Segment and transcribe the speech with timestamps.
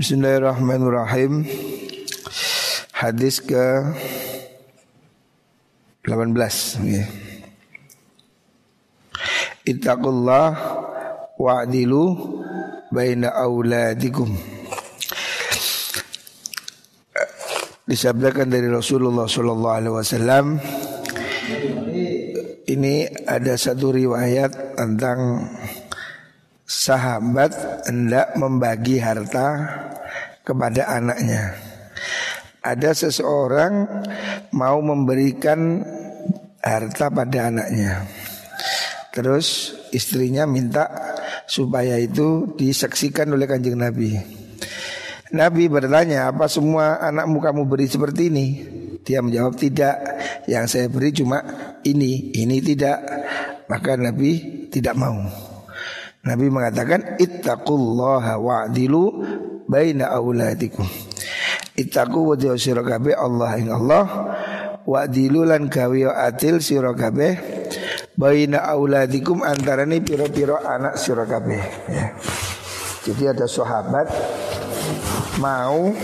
[0.00, 1.44] Bismillahirrahmanirrahim
[2.96, 3.84] Hadis ke
[6.08, 6.32] 18
[6.80, 7.04] okay.
[9.68, 10.56] Ittaqullah
[11.36, 12.16] wa'dilu
[12.88, 14.32] baina auladikum
[17.84, 20.64] Disabdakan dari Rasulullah sallallahu alaihi wasallam
[22.72, 25.44] ini ada satu riwayat tentang
[26.64, 27.52] sahabat
[27.84, 29.89] hendak membagi harta
[30.50, 31.54] kepada anaknya.
[32.60, 33.86] Ada seseorang
[34.50, 35.86] mau memberikan
[36.58, 38.04] harta pada anaknya.
[39.14, 40.90] Terus istrinya minta
[41.46, 44.18] supaya itu disaksikan oleh kanjeng Nabi.
[45.30, 48.46] Nabi bertanya, apa semua anakmu kamu beri seperti ini?
[49.06, 49.96] Dia menjawab tidak.
[50.50, 51.38] Yang saya beri cuma
[51.86, 52.98] ini, ini tidak.
[53.70, 55.22] Maka Nabi tidak mau.
[56.20, 59.04] Nabi mengatakan ittaqullaha wa'dilu
[59.70, 60.82] baina auladikum.
[61.78, 64.04] Ittaqu wa sira kabeh Allah ing Allah
[64.82, 67.38] wa'dilu lan gawe adil sira kabeh
[68.18, 72.18] baina auladikum antarane pira-pira anak sira kabeh ya.
[73.06, 74.10] Jadi ada sahabat
[75.38, 75.94] mau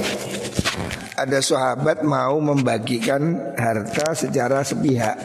[1.19, 5.19] ada sahabat mau membagikan harta secara sepihak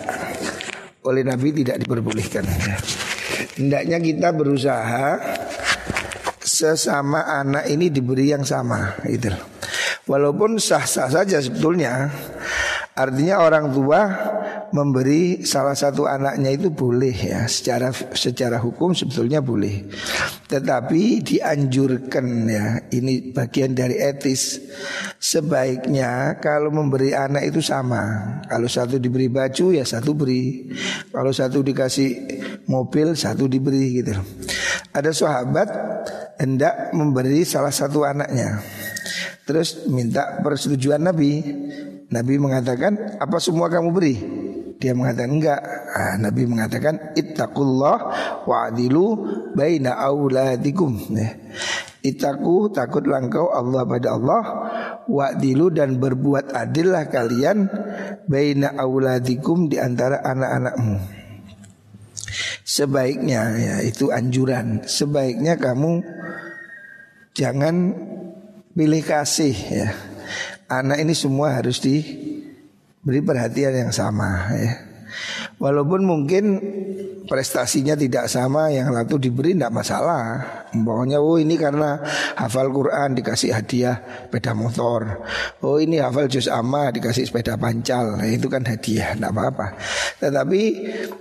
[1.05, 2.43] oleh Nabi tidak diperbolehkan.
[3.55, 5.07] Hendaknya kita berusaha
[6.61, 9.33] sesama anak ini diberi yang sama gitu.
[10.05, 12.13] Walaupun sah-sah saja sebetulnya
[12.91, 14.03] Artinya orang tua
[14.75, 19.87] memberi salah satu anaknya itu boleh ya secara secara hukum sebetulnya boleh.
[20.51, 24.59] Tetapi dianjurkan ya ini bagian dari etis.
[25.15, 28.03] Sebaiknya kalau memberi anak itu sama.
[28.51, 30.75] Kalau satu diberi baju ya satu beri.
[31.15, 32.09] Kalau satu dikasih
[32.67, 34.19] mobil satu diberi gitu.
[34.91, 35.69] Ada sahabat
[36.41, 38.57] hendak memberi salah satu anaknya.
[39.45, 41.45] Terus minta persetujuan Nabi
[42.09, 44.15] Nabi mengatakan apa semua kamu beri?
[44.81, 45.61] Dia mengatakan enggak.
[45.61, 47.97] Nah, Nabi mengatakan ittaqullah
[48.49, 49.05] wa'dilu
[49.53, 50.97] baina auladikum.
[51.13, 51.37] Ya.
[52.01, 54.43] Itaku takut langkau Allah pada Allah
[55.05, 57.69] Wa'dilu dan berbuat adillah kalian
[58.25, 61.20] Baina auladikum di antara anak-anakmu
[62.71, 65.99] Sebaiknya ya itu anjuran Sebaiknya kamu
[67.35, 67.75] Jangan
[68.71, 69.91] pilih kasih ya
[70.71, 74.90] anak ini semua harus diberi perhatian yang sama ya.
[75.61, 76.43] Walaupun mungkin
[77.29, 80.23] prestasinya tidak sama yang satu diberi tidak masalah.
[80.71, 81.99] Pokoknya oh ini karena
[82.39, 85.21] hafal Quran dikasih hadiah sepeda motor.
[85.61, 88.17] Oh ini hafal juz amma dikasih sepeda pancal.
[88.17, 89.75] Nah, itu kan hadiah, tidak apa-apa.
[90.23, 90.61] Tetapi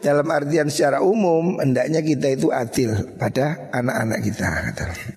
[0.01, 4.49] dalam artian secara umum hendaknya kita itu adil pada anak-anak kita.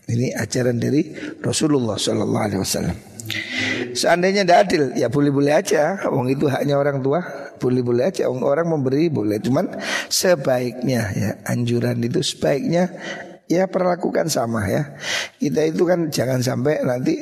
[0.09, 3.12] Ini ajaran dari Rasulullah Shallallahu Alaihi Wasallam.
[3.93, 6.01] Seandainya tidak adil, ya boleh-boleh aja.
[6.09, 7.21] Wong itu haknya orang tua,
[7.61, 8.27] boleh-boleh aja.
[8.27, 9.69] Wong orang memberi boleh, cuman
[10.09, 12.89] sebaiknya ya anjuran itu sebaiknya
[13.47, 14.97] ya perlakukan sama ya.
[15.37, 17.19] Kita itu kan jangan sampai nanti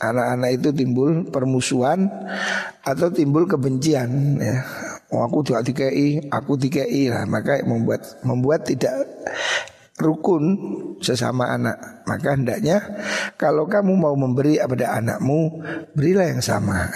[0.00, 2.08] anak-anak itu timbul permusuhan
[2.82, 4.64] atau timbul kebencian ya.
[5.08, 9.08] Oh, aku juga DKI, aku DKI lah, maka membuat membuat tidak
[9.98, 10.44] rukun
[11.02, 12.06] sesama anak.
[12.06, 12.80] Maka hendaknya
[13.34, 15.60] kalau kamu mau memberi kepada anakmu,
[15.92, 16.88] berilah yang sama.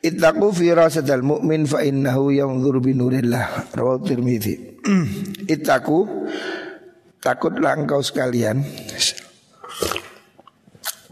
[0.00, 3.76] Ittaqu firasatal mu'min fa innahu yanzur bi nurillah.
[3.76, 4.80] Rawahu Tirmizi.
[5.54, 6.08] Ittaqu
[7.20, 8.64] takutlah engkau sekalian.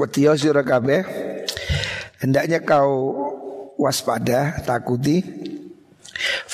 [0.00, 1.04] Watiyo sira kabeh
[2.22, 3.14] hendaknya kau
[3.78, 5.22] waspada, takuti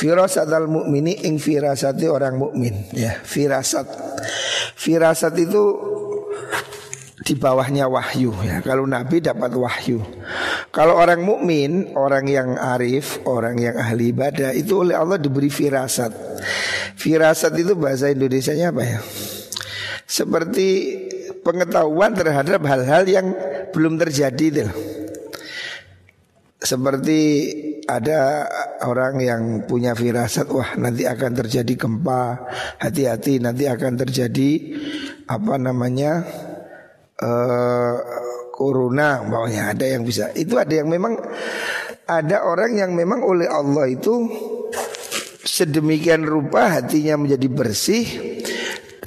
[0.05, 3.89] Firasat al mukmini ing firasati orang mukmin ya firasat.
[4.77, 5.65] Firasat itu
[7.25, 8.61] di bawahnya wahyu ya.
[8.61, 10.05] Kalau nabi dapat wahyu.
[10.69, 16.13] Kalau orang mukmin orang yang arif orang yang ahli ibadah itu oleh Allah diberi firasat.
[17.01, 19.01] Firasat itu bahasa Indonesia-nya apa ya?
[20.05, 20.69] Seperti
[21.41, 23.33] pengetahuan terhadap hal-hal yang
[23.73, 24.69] belum terjadi itu
[26.65, 27.21] seperti
[27.85, 28.49] ada
[28.85, 32.49] orang yang punya firasat wah nanti akan terjadi gempa.
[32.81, 34.51] Hati-hati nanti akan terjadi
[35.29, 36.25] apa namanya
[37.21, 37.97] uh,
[38.53, 40.33] corona bawahnya ada yang bisa.
[40.33, 41.21] Itu ada yang memang
[42.09, 44.29] ada orang yang memang oleh Allah itu
[45.45, 48.05] sedemikian rupa hatinya menjadi bersih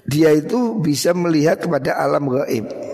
[0.07, 2.87] dia itu bisa melihat kepada alam gaib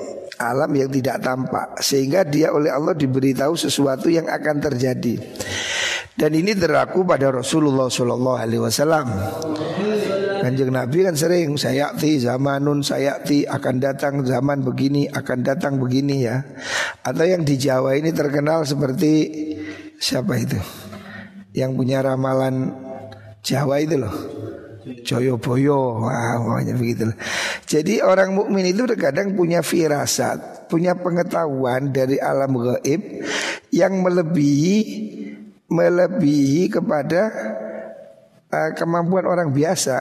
[0.43, 1.79] alam yang tidak tampak.
[1.79, 5.15] Sehingga dia oleh Allah diberitahu sesuatu yang akan terjadi.
[6.13, 9.07] Dan ini berlaku pada Rasulullah Shallallahu Alaihi Wasallam.
[10.43, 16.43] Kanjeng Nabi kan sering sayati zamanun sayati akan datang zaman begini akan datang begini ya.
[17.01, 19.11] Atau yang di Jawa ini terkenal seperti
[19.97, 20.59] siapa itu?
[21.55, 22.75] Yang punya ramalan
[23.41, 24.15] Jawa itu loh.
[24.83, 27.07] Joyoboyo, wah pokoknya begitu.
[27.63, 33.23] Jadi orang mukmin itu terkadang punya firasat, punya pengetahuan dari alam gaib
[33.71, 34.75] yang melebihi
[35.73, 37.33] melebihi kepada
[38.53, 39.97] uh, kemampuan orang biasa.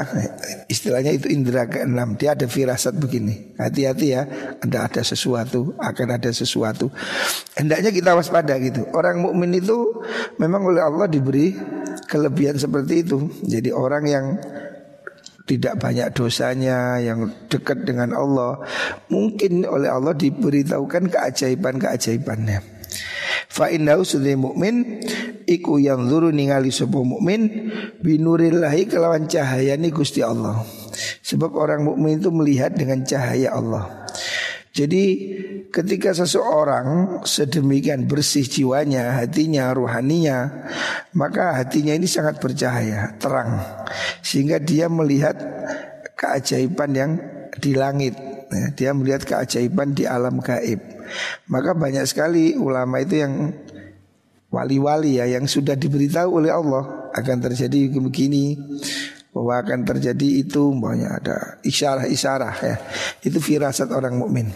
[0.68, 2.20] Istilahnya itu indera keenam.
[2.20, 3.56] Dia ada firasat begini.
[3.56, 4.22] Hati-hati ya
[4.60, 6.92] ada ada sesuatu akan ada sesuatu.
[7.56, 8.84] Hendaknya kita waspada gitu.
[8.92, 10.04] Orang mukmin itu
[10.36, 11.56] memang oleh Allah diberi
[12.04, 13.32] kelebihan seperti itu.
[13.48, 14.26] Jadi orang yang
[15.42, 18.62] tidak banyak dosanya yang dekat dengan Allah
[19.10, 22.71] mungkin oleh Allah diberitahukan keajaiban-keajaibannya
[23.52, 25.04] Fa innahu sudhi mukmin
[25.44, 27.68] iku yang zuru ningali sapa mukmin
[28.00, 30.64] binurillahi kelawan cahaya ni Gusti Allah.
[31.20, 34.08] Sebab orang mukmin itu melihat dengan cahaya Allah.
[34.72, 35.04] Jadi
[35.68, 40.64] ketika seseorang sedemikian bersih jiwanya, hatinya, ruhaninya,
[41.12, 43.60] maka hatinya ini sangat bercahaya, terang.
[44.24, 45.36] Sehingga dia melihat
[46.16, 47.12] keajaiban yang
[47.60, 48.16] di langit.
[48.48, 50.80] Ya, dia melihat keajaiban di alam gaib.
[51.48, 53.52] Maka banyak sekali ulama itu yang
[54.52, 58.56] wali-wali ya yang sudah diberitahu oleh Allah akan terjadi begini
[59.32, 62.76] bahwa akan terjadi itu banyak ada isyarah-isyarah ya.
[63.24, 64.52] Itu firasat orang mukmin.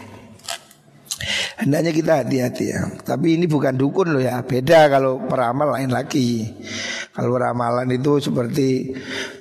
[1.56, 2.84] Hendaknya kita hati-hati ya.
[3.00, 4.44] Tapi ini bukan dukun loh ya.
[4.44, 6.52] Beda kalau peramal lain lagi.
[7.16, 8.92] Kalau ramalan itu seperti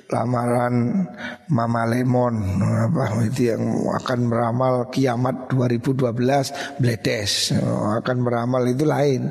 [0.06, 1.02] lamaran
[1.50, 7.54] Mama Lemon apa itu yang akan meramal kiamat 2012 bledes
[8.00, 9.26] akan meramal itu lain.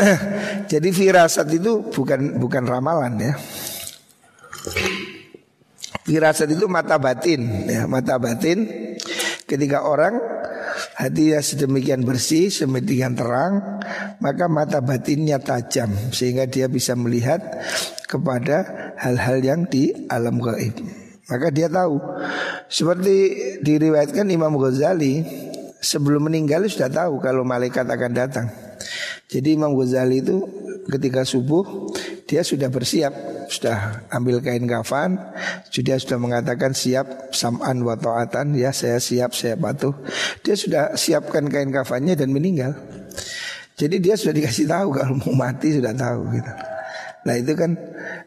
[0.72, 3.34] Jadi firasat itu bukan bukan ramalan ya.
[6.00, 8.66] Firasat itu mata batin ya, mata batin
[9.44, 10.16] ketika orang
[10.96, 13.82] hatinya sedemikian bersih, sedemikian terang,
[14.24, 17.40] maka mata batinnya tajam sehingga dia bisa melihat
[18.10, 20.74] kepada hal-hal yang di alam gaib.
[21.30, 22.02] Maka dia tahu
[22.66, 23.14] seperti
[23.62, 25.22] diriwayatkan Imam Ghazali
[25.78, 28.50] sebelum meninggal sudah tahu kalau malaikat akan datang.
[29.30, 30.42] Jadi Imam Ghazali itu
[30.90, 31.86] ketika subuh
[32.26, 33.14] dia sudah bersiap
[33.50, 35.18] sudah ambil kain kafan,
[35.74, 39.90] sudah sudah mengatakan siap sam'an wa ta'atan, ya saya siap, saya patuh.
[40.46, 42.78] Dia sudah siapkan kain kafannya dan meninggal.
[43.74, 46.52] Jadi dia sudah dikasih tahu kalau mau mati sudah tahu gitu.
[47.26, 47.76] Nah itu kan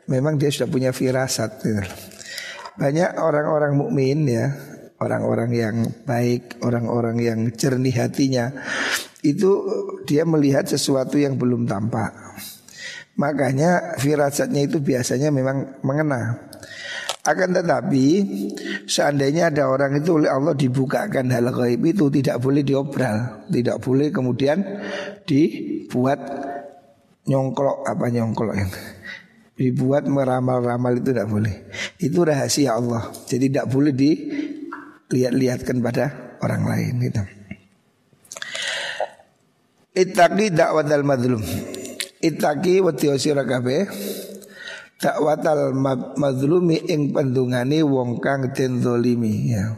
[0.06, 1.82] memang dia sudah punya firasat gitu.
[2.78, 4.50] Banyak orang-orang mukmin ya,
[5.02, 5.76] orang-orang yang
[6.06, 8.54] baik, orang-orang yang jernih hatinya
[9.24, 9.50] itu
[10.04, 12.12] dia melihat sesuatu yang belum tampak.
[13.14, 16.50] Makanya firasatnya itu biasanya memang mengena.
[17.24, 18.06] Akan tetapi
[18.84, 24.12] seandainya ada orang itu oleh Allah dibukakan hal gaib itu tidak boleh diobral, tidak boleh
[24.12, 24.60] kemudian
[25.24, 26.20] dibuat
[27.30, 28.72] nyongklok apa nyongklok yang
[29.54, 31.56] dibuat meramal-ramal itu tidak boleh.
[32.02, 33.14] Itu rahasia Allah.
[33.30, 37.22] Jadi tidak boleh dilihat-lihatkan pada orang lain gitu.
[39.94, 41.44] Ittaqi da'watal madlum.
[42.24, 43.86] Itaki wedi sira kabeh
[45.04, 45.76] dakwatal
[46.16, 49.76] mazlumi ing pendungane wong kang den ya.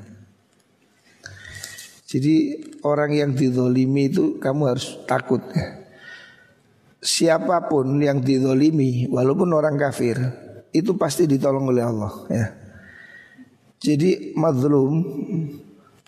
[2.05, 2.35] Jadi
[2.85, 5.84] orang yang dizolimi itu kamu harus takut ya.
[7.05, 10.17] Siapa pun yang dizolimi walaupun orang kafir
[10.73, 12.45] itu pasti ditolong oleh Allah ya.
[13.77, 15.05] Jadi mazlum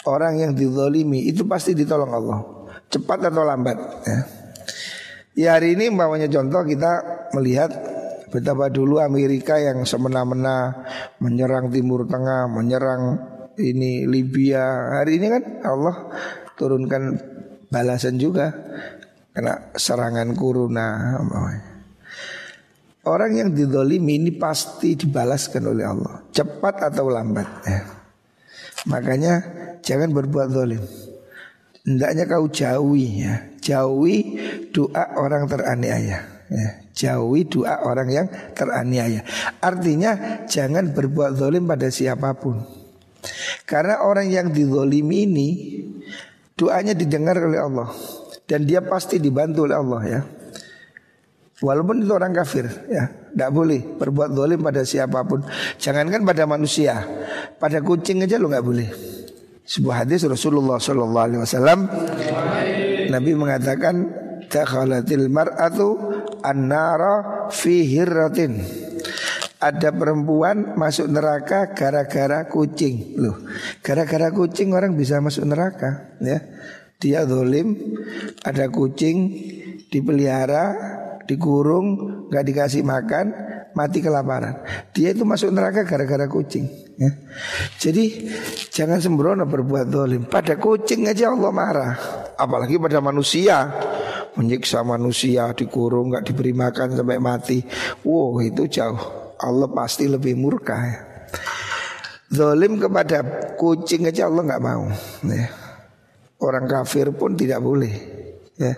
[0.09, 2.39] orang yang dizolimi itu pasti ditolong Allah
[2.89, 3.77] cepat atau lambat
[4.09, 4.19] ya.
[5.37, 7.05] Ya hari ini umpamanya contoh kita
[7.37, 7.69] melihat
[8.33, 10.81] betapa dulu Amerika yang semena-mena
[11.21, 13.21] menyerang Timur Tengah, menyerang
[13.61, 14.97] ini Libya.
[14.97, 16.09] Hari ini kan Allah
[16.57, 17.21] turunkan
[17.69, 18.49] balasan juga
[19.38, 21.13] kena serangan corona.
[23.06, 27.79] Orang yang didolimi ini pasti dibalaskan oleh Allah Cepat atau lambat ya.
[28.91, 29.34] Makanya
[29.79, 30.84] jangan berbuat dolim
[31.88, 34.17] Hendaknya kau jauhi ya Jauhi
[34.75, 36.20] doa orang teraniaya
[36.51, 36.70] ya.
[36.91, 39.24] Jauhi doa orang yang teraniaya
[39.63, 42.60] Artinya jangan berbuat zalim pada siapa pun
[43.63, 45.50] Karena orang yang dizolimi ini
[46.60, 47.88] Doanya didengar oleh Allah
[48.47, 50.21] Dan dia pasti dibantu oleh Allah ya.
[51.57, 53.11] Walaupun itu orang kafir ya.
[53.11, 55.43] Tidak boleh berbuat zalim pada siapa pun.
[55.77, 57.03] Jangankan pada manusia.
[57.59, 58.89] Pada kucing aja lo nggak boleh.
[59.67, 61.79] Sebuah hadis Rasulullah Shallallahu Alaihi Wasallam
[63.11, 63.95] Nabi mengatakan
[64.47, 65.87] takhalatil mar'atu
[66.39, 68.63] an-nara fi hirratin.
[69.57, 73.17] Ada perempuan masuk neraka gara-gara kucing.
[73.17, 73.41] Loh,
[73.81, 76.37] gara-gara kucing orang bisa masuk neraka, ya.
[76.97, 77.77] Dia dolim,
[78.41, 79.17] ada kucing
[79.93, 80.73] dipelihara,
[81.29, 81.87] dikurung,
[82.33, 83.25] nggak dikasih makan,
[83.77, 84.65] mati kelaparan.
[84.97, 86.65] Dia itu masuk neraka gara-gara kucing.
[86.97, 87.13] Ya.
[87.77, 88.25] Jadi
[88.73, 90.25] jangan sembrono berbuat dolim.
[90.25, 91.93] Pada kucing aja Allah marah,
[92.33, 93.69] apalagi pada manusia
[94.33, 97.61] menyiksa manusia dikurung nggak diberi makan sampai mati.
[98.01, 98.97] Wow itu jauh.
[99.37, 100.97] Allah pasti lebih murka ya.
[102.33, 103.21] Zolim kepada
[103.53, 104.89] kucing aja Allah nggak mau
[105.29, 105.66] ya.
[106.38, 107.94] Orang kafir pun tidak boleh
[108.58, 108.74] ya.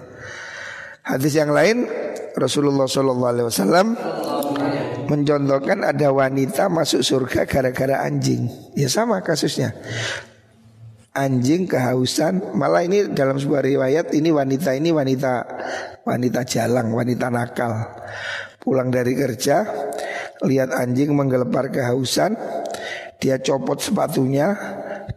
[1.04, 1.89] Hadis yang lain
[2.38, 3.98] Rasulullah SAW
[5.10, 8.48] mencontohkan ada wanita masuk surga gara-gara anjing.
[8.78, 9.74] Ya sama kasusnya.
[11.10, 15.34] Anjing kehausan, malah ini dalam sebuah riwayat ini wanita ini wanita
[16.06, 17.74] wanita jalang, wanita nakal.
[18.62, 19.66] Pulang dari kerja,
[20.46, 22.38] lihat anjing menggelepar kehausan,
[23.18, 24.54] dia copot sepatunya,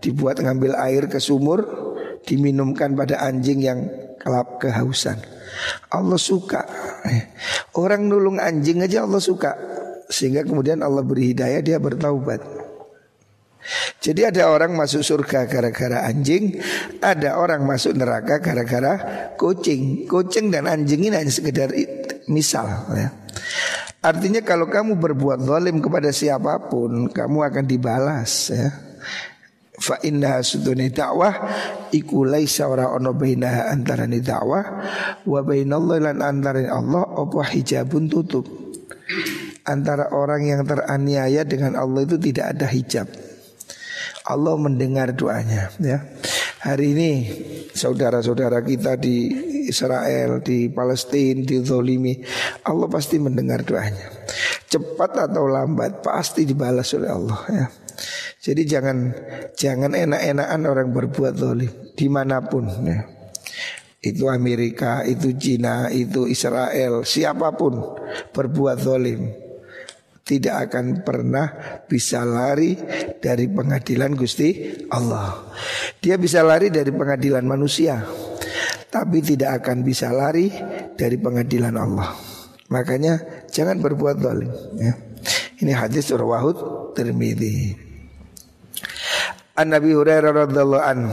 [0.01, 1.92] dibuat ngambil air ke sumur,
[2.27, 3.81] diminumkan pada anjing yang
[4.23, 5.19] kelap kehausan.
[5.91, 6.63] Allah suka.
[7.77, 9.53] Orang nulung anjing aja Allah suka.
[10.07, 12.63] Sehingga kemudian Allah beri hidayah dia bertaubat.
[14.03, 16.59] Jadi ada orang masuk surga gara-gara anjing,
[16.99, 18.99] ada orang masuk neraka gara-gara
[19.39, 20.11] kucing.
[20.11, 21.71] Kucing dan anjing ini hanya sekedar
[22.27, 23.15] misal ya.
[24.03, 28.92] Artinya kalau kamu berbuat zalim kepada siapa pun, kamu akan dibalas ya.
[29.83, 31.35] Fa inna suduni dakwah
[31.91, 34.63] iku laisa ora ono bainaha antara ni dakwah
[35.27, 38.47] wa bainallahi lan antara Allah apa hijabun tutup.
[39.67, 43.11] Antara orang yang teraniaya dengan Allah itu tidak ada hijab.
[44.23, 45.99] Allah mendengar doanya ya.
[46.63, 47.11] Hari ini
[47.75, 49.35] saudara-saudara kita di
[49.67, 52.23] Israel, di Palestina, di Zolimi
[52.63, 54.07] Allah pasti mendengar doanya
[54.71, 57.67] Cepat atau lambat pasti dibalas oleh Allah ya.
[58.43, 59.15] Jadi jangan
[59.55, 63.07] jangan enak-enakan orang berbuat zolim di mana pun ya.
[64.03, 67.79] Itu Amerika, itu Cina, itu Israel, siapa pun
[68.35, 69.31] berbuat zolim
[70.23, 71.51] tidak akan pernah
[71.87, 72.79] bisa lari
[73.19, 75.51] dari pengadilan Gusti Allah.
[75.99, 78.07] Dia bisa lari dari pengadilan manusia,
[78.91, 80.51] tapi tidak akan bisa lari
[80.95, 82.15] dari pengadilan Allah.
[82.71, 84.95] Makanya jangan berbuat zalim ya.
[85.63, 87.82] Ini hadis Rawahud Tirmidzi.
[89.53, 91.13] An Nabi Hurairah radhiyallahu an.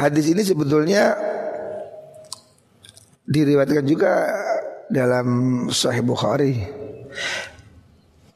[0.00, 1.12] Hadis ini sebetulnya
[3.28, 4.32] diriwayatkan juga
[4.88, 5.26] dalam
[5.68, 6.64] Sahih Bukhari.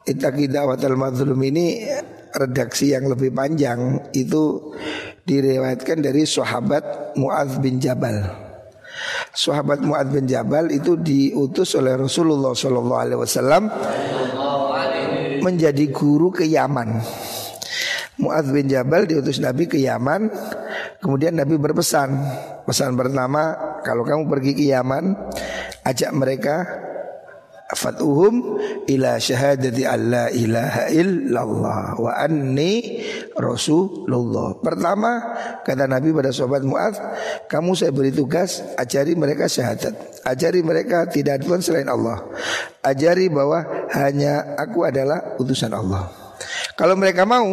[0.04, 1.88] Itaqi da'watal mazlum ini
[2.36, 4.76] redaksi yang lebih panjang itu
[5.24, 8.20] diriwayatkan dari sahabat Muadz bin Jabal.
[9.32, 13.72] Sahabat Muadz bin Jabal itu diutus oleh Rasulullah Wasallam
[15.40, 17.00] menjadi guru ke Yaman.
[18.18, 20.26] Muadz bin Jabal diutus Nabi ke Yaman
[20.98, 22.18] Kemudian Nabi berpesan
[22.66, 23.54] Pesan pertama
[23.86, 25.14] Kalau kamu pergi ke Yaman
[25.86, 26.66] Ajak mereka
[27.76, 28.56] fatuhum
[28.88, 33.04] ila syahadati alla ilaha illallah wa anni
[33.36, 34.56] rasulullah.
[34.56, 36.96] Pertama kata Nabi pada sahabat Muaz,
[37.44, 39.92] kamu saya beri tugas ajari mereka syahadat.
[40.24, 42.24] Ajari mereka tidak ada Tuhan selain Allah.
[42.80, 46.08] Ajari bahwa hanya aku adalah utusan Allah.
[46.78, 47.44] Kalau mereka mau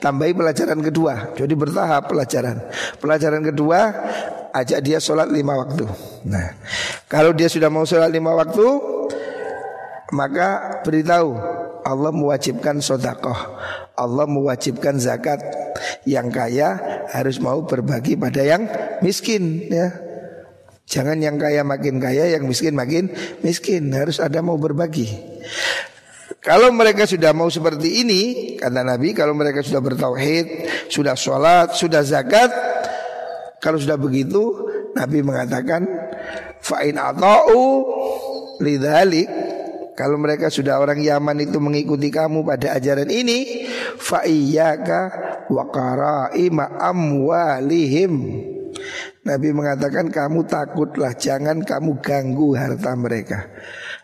[0.00, 1.36] tambahi pelajaran kedua.
[1.36, 2.56] Jadi bertahap pelajaran.
[2.98, 3.80] Pelajaran kedua
[4.50, 5.86] ajak dia sholat lima waktu.
[6.26, 6.56] Nah,
[7.06, 8.66] kalau dia sudah mau sholat lima waktu,
[10.10, 11.38] maka beritahu
[11.86, 13.36] Allah mewajibkan sodakoh
[13.96, 15.40] Allah mewajibkan zakat
[16.04, 16.68] Yang kaya
[17.12, 18.68] harus mau berbagi pada yang
[19.00, 19.92] miskin ya
[20.90, 23.14] Jangan yang kaya makin kaya Yang miskin makin
[23.46, 25.29] miskin Harus ada mau berbagi
[26.40, 28.22] Kalau mereka sudah mau seperti ini
[28.56, 30.46] Kata Nabi Kalau mereka sudah bertauhid
[30.88, 32.48] Sudah sholat, sudah zakat
[33.60, 34.40] Kalau sudah begitu
[34.96, 35.84] Nabi mengatakan
[36.64, 37.84] Fa'in ata'u
[38.64, 39.28] Lidhalik
[40.00, 43.68] kalau mereka sudah orang Yaman itu mengikuti kamu pada ajaran ini,
[44.00, 45.00] fa iyyaka
[45.52, 48.12] wa qaraima amwalihim.
[49.20, 53.52] Nabi mengatakan kamu takutlah jangan kamu ganggu harta mereka.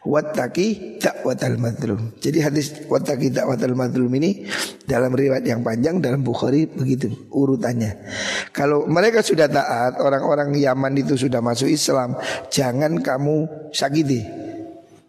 [0.06, 2.14] Wattaki dakwatal madlum.
[2.22, 4.46] Jadi hadis wattaki dakwatal madlum ini
[4.86, 8.06] dalam riwayat yang panjang dalam Bukhari begitu urutannya.
[8.54, 12.14] Kalau mereka sudah taat, orang-orang Yaman itu sudah masuk Islam,
[12.54, 14.45] jangan kamu sakiti.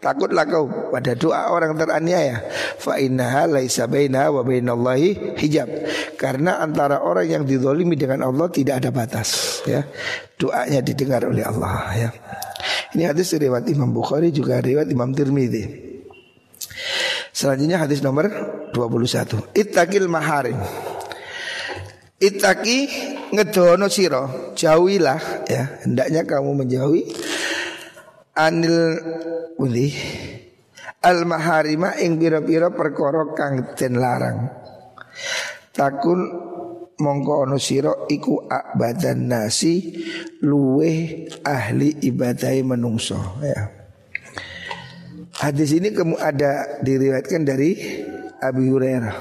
[0.07, 2.47] Takutlah kau pada doa orang teraniaya.
[2.79, 5.67] Fa innaha laisa bainaha wa bainallahi hijab.
[6.15, 9.83] Karena antara orang yang dizalimi dengan Allah tidak ada batas, ya.
[10.39, 12.09] Doanya didengar oleh Allah, ya.
[12.95, 15.63] Ini hadis riwayat Imam Bukhari juga riwayat Imam Tirmidzi.
[17.35, 18.31] Selanjutnya hadis nomor
[18.71, 19.59] 21.
[19.59, 20.55] Ittaqil maharim.
[22.17, 22.87] Ittaqi
[23.35, 27.05] ngedono siro jauhilah ya hendaknya kamu menjauhi
[28.37, 29.01] anil
[29.57, 29.89] uli
[31.01, 34.45] al maharima ing pira-pira perkara kang den larang
[35.73, 36.21] takun
[36.97, 37.57] mongko ono
[38.09, 40.05] iku abadan nasi
[40.45, 43.77] luwe ahli ibadai menungso ya
[45.37, 47.77] Hadis ini kamu ada diriwayatkan dari
[48.41, 49.15] Abi Hurairah.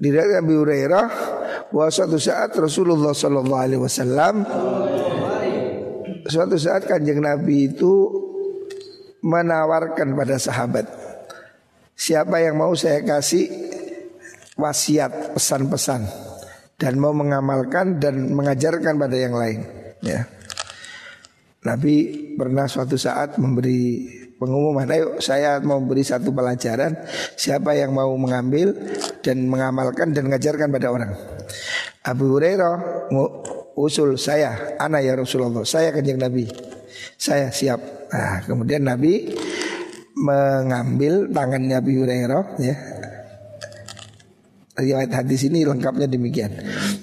[0.00, 1.06] Diriwayatkan Abi Hurairah
[1.68, 4.48] bahwa suatu saat Rasulullah Shallallahu Alaihi Wasallam
[6.26, 8.10] suatu saat kanjeng Nabi itu
[9.22, 10.86] menawarkan pada sahabat
[11.94, 13.46] siapa yang mau saya kasih
[14.58, 16.02] wasiat pesan-pesan
[16.76, 19.62] dan mau mengamalkan dan mengajarkan pada yang lain
[20.02, 20.26] ya.
[21.62, 21.94] Nabi
[22.34, 26.98] pernah suatu saat memberi pengumuman ayo saya mau beri satu pelajaran
[27.38, 28.74] siapa yang mau mengambil
[29.22, 31.14] dan mengamalkan dan mengajarkan pada orang
[32.02, 33.06] Abu Hurairah
[33.78, 36.48] usul saya anak ya Rasulullah saya kanjeng Nabi
[37.16, 37.80] saya siap
[38.12, 39.32] nah kemudian Nabi
[40.16, 42.76] mengambil tangannya Abu Hurairah ya
[44.76, 46.52] riwayat hadis ini lengkapnya demikian.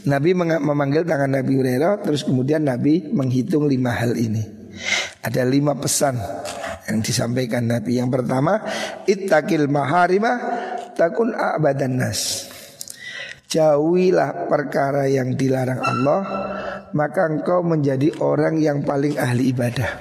[0.09, 4.41] Nabi memanggil tangan Nabi Hurairah terus kemudian Nabi menghitung lima hal ini.
[5.21, 6.17] Ada lima pesan
[6.89, 7.99] yang disampaikan Nabi.
[8.01, 8.63] Yang pertama,
[9.05, 10.37] ittaqil maharimah
[10.97, 12.48] takun abadan nas.
[13.49, 16.21] Jauhilah perkara yang dilarang Allah,
[16.93, 19.97] maka engkau menjadi orang yang paling ahli ibadah.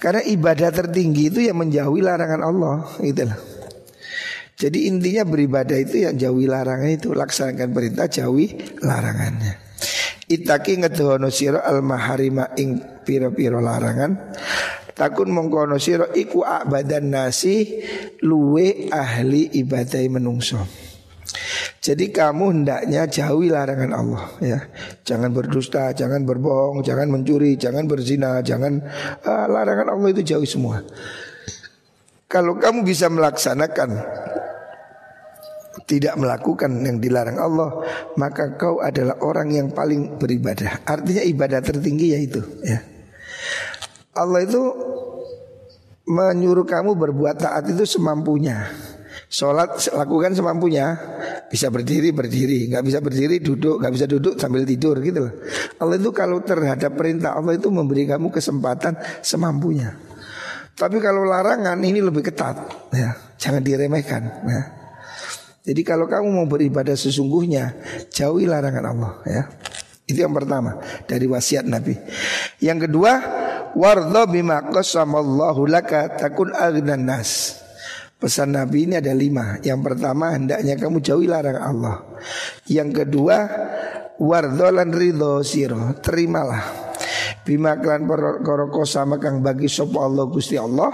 [0.00, 3.36] Karena ibadah tertinggi itu yang menjauhi larangan Allah, itulah.
[4.58, 9.60] Jadi intinya beribadah itu yang jauhi larangan itu laksanakan perintah jauhi larangannya.
[10.28, 14.12] Itaki ngedono sira al maharima ing piro-piro larangan
[14.98, 17.78] Takun mongkono siro iku abadan nasi
[18.26, 20.58] luwe ahli ibadai menungso.
[21.78, 24.58] Jadi kamu hendaknya jauhi larangan Allah ya.
[25.06, 28.82] Jangan berdusta, jangan berbohong, jangan mencuri, jangan berzina, jangan
[29.22, 30.82] ah, larangan Allah itu jauhi semua.
[32.28, 34.04] Kalau kamu bisa melaksanakan
[35.88, 37.80] tidak melakukan yang dilarang Allah,
[38.20, 40.84] maka kau adalah orang yang paling beribadah.
[40.84, 42.84] Artinya ibadah tertinggi yaitu ya.
[44.12, 44.60] Allah itu
[46.04, 48.68] menyuruh kamu berbuat taat itu semampunya.
[49.28, 50.96] Sholat lakukan semampunya
[51.48, 52.68] Bisa berdiri berdiri.
[52.68, 53.80] Gak bisa berdiri duduk.
[53.80, 55.34] Gak bisa duduk sambil tidur gitu loh.
[55.80, 59.96] Allah itu kalau terhadap perintah Allah itu memberi kamu kesempatan semampunya.
[60.78, 62.56] Tapi kalau larangan ini lebih ketat
[62.94, 63.16] ya.
[63.38, 64.62] Jangan diremehkan ya.
[65.68, 67.76] Jadi kalau kamu mau beribadah sesungguhnya
[68.08, 69.42] Jauhi larangan Allah ya.
[70.08, 71.92] Itu yang pertama Dari wasiat Nabi.
[72.64, 73.12] Yang kedua
[73.76, 77.60] Wardo bima qasamallahu laka takun aghnan nas.
[78.18, 79.62] Pesan Nabi ini ada lima.
[79.62, 81.96] Yang pertama hendaknya kamu jauhi larang Allah.
[82.66, 83.36] Yang kedua
[84.18, 86.90] Wardolan ridho siro Terimalah.
[87.46, 88.10] Bima klan
[88.42, 90.90] koroko sama kang bagi sopo Allah Gusti Allah.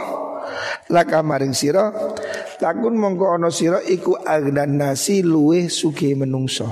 [0.92, 2.12] Laka maring siro
[2.60, 6.68] Takun mongko ono siro Iku agnan nasi luwe suge menungso.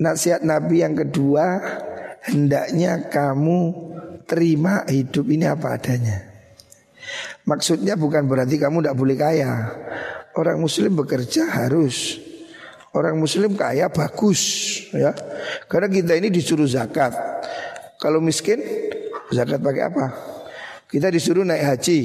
[0.00, 1.44] Nasihat Nabi yang kedua
[2.24, 3.60] Hendaknya kamu
[4.28, 6.27] terima hidup ini apa adanya.
[7.48, 9.52] Maksudnya bukan berarti kamu tidak boleh kaya.
[10.36, 12.28] Orang muslim bekerja harus
[12.96, 14.40] Orang muslim kaya bagus
[14.96, 15.12] ya.
[15.68, 17.12] Karena kita ini disuruh zakat.
[18.00, 18.58] Kalau miskin
[19.28, 20.06] zakat pakai apa?
[20.88, 21.98] Kita disuruh naik haji.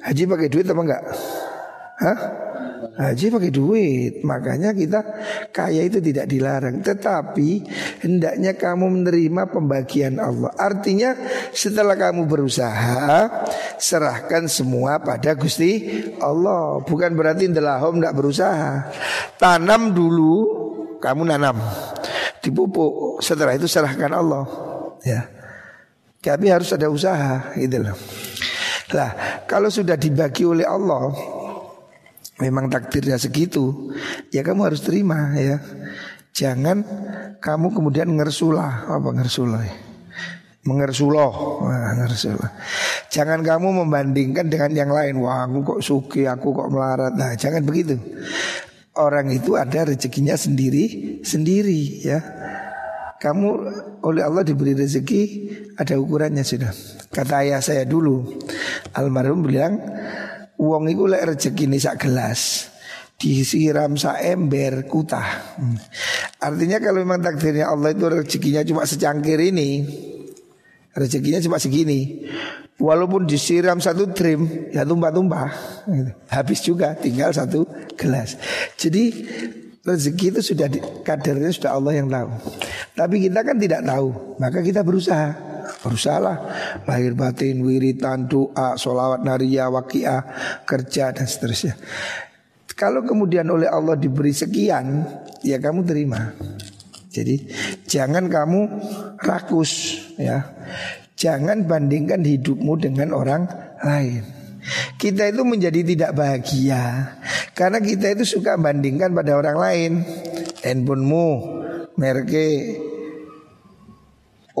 [0.00, 1.02] Haji pakai duit apa enggak?
[2.00, 2.18] Hah?
[3.00, 5.00] Haji pakai duit Makanya kita
[5.48, 6.84] kaya itu tidak dilarang.
[6.84, 7.48] Tetapi
[8.04, 10.52] hendaknya kamu menerima pembagian Allah.
[10.60, 11.16] Artinya
[11.50, 13.28] setelah kamu berusaha
[13.80, 15.80] Serahkan semua pada Gusti
[16.20, 16.84] Allah.
[16.84, 18.72] Bukan berarti ndelahom tidak berusaha.
[19.40, 20.60] Tanam dulu
[21.00, 21.56] Kamu nanam.
[22.44, 24.44] Dipupuk Setelah itu serahkan Allah.
[25.00, 25.24] Ya.
[26.20, 27.96] Tapi harus ada usaha gitu loh.
[28.92, 31.39] Lah kalau sudah dibagi oleh Allah
[32.40, 33.92] memang takdirnya segitu,
[34.32, 35.60] ya kamu harus terima ya.
[36.32, 36.82] Jangan
[37.38, 39.62] kamu kemudian ngersulah apa ngersulah?
[39.62, 39.76] Ya?
[40.60, 41.64] Mengersuloh,
[41.96, 42.52] ngersulah.
[43.08, 45.16] Jangan kamu membandingkan dengan yang lain.
[45.24, 47.16] Wah, aku kok suki, aku kok melarat.
[47.16, 47.96] Nah, jangan begitu.
[48.92, 52.20] Orang itu ada rezekinya sendiri sendiri ya.
[53.16, 53.48] Kamu
[54.04, 55.22] oleh Allah diberi rezeki
[55.80, 56.72] ada ukurannya sudah.
[57.08, 58.28] Kata ayah saya dulu,
[58.92, 59.80] almarhum bilang
[60.60, 62.68] Uang itu lek ini sak gelas
[63.20, 65.56] disiram sak ember kutah.
[65.60, 65.76] Hmm.
[66.40, 69.84] Artinya kalau memang takdirnya Allah itu rezekinya cuma secangkir ini,
[70.96, 72.24] rezekinya cuma segini.
[72.80, 75.48] Walaupun disiram satu trim ya tumpah-tumpah,
[75.84, 76.12] gitu.
[76.32, 78.40] habis juga tinggal satu gelas.
[78.80, 79.12] Jadi
[79.84, 80.72] rezeki itu sudah
[81.04, 82.32] kadarnya sudah Allah yang tahu.
[82.96, 85.49] Tapi kita kan tidak tahu, maka kita berusaha.
[85.80, 86.36] Berusahalah
[86.84, 90.22] lahir batin, wiritan, doa, solawat, naria, wakia,
[90.66, 91.74] kerja dan seterusnya.
[92.74, 95.04] Kalau kemudian oleh Allah diberi sekian,
[95.44, 96.32] ya kamu terima.
[97.10, 97.42] Jadi
[97.84, 98.60] jangan kamu
[99.20, 100.46] rakus ya.
[101.18, 103.44] Jangan bandingkan hidupmu dengan orang
[103.84, 104.24] lain.
[104.96, 107.16] Kita itu menjadi tidak bahagia
[107.52, 109.92] karena kita itu suka bandingkan pada orang lain.
[110.64, 111.28] Handphonemu
[112.00, 112.48] merke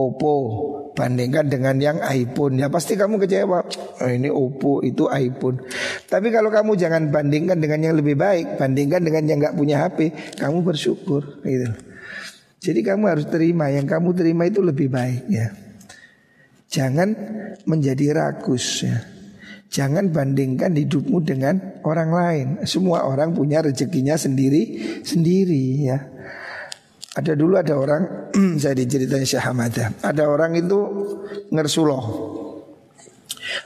[0.00, 0.32] Oppo
[0.96, 3.60] bandingkan dengan yang iPhone ya pasti kamu kecewa.
[4.00, 5.60] Oh, ini Oppo itu iPhone.
[6.08, 9.98] Tapi kalau kamu jangan bandingkan dengan yang lebih baik, bandingkan dengan yang nggak punya HP,
[10.40, 11.68] kamu bersyukur gitu.
[12.60, 15.52] Jadi kamu harus terima yang kamu terima itu lebih baik ya.
[16.70, 17.08] Jangan
[17.64, 19.00] menjadi rakus ya.
[19.70, 22.46] Jangan bandingkan hidupmu dengan orang lain.
[22.66, 25.98] Semua orang punya rezekinya sendiri sendiri ya.
[27.20, 29.92] Ada dulu ada orang saya diceritain Syekh Hamadah.
[30.00, 30.78] Ada orang itu
[31.52, 32.00] ngersuloh.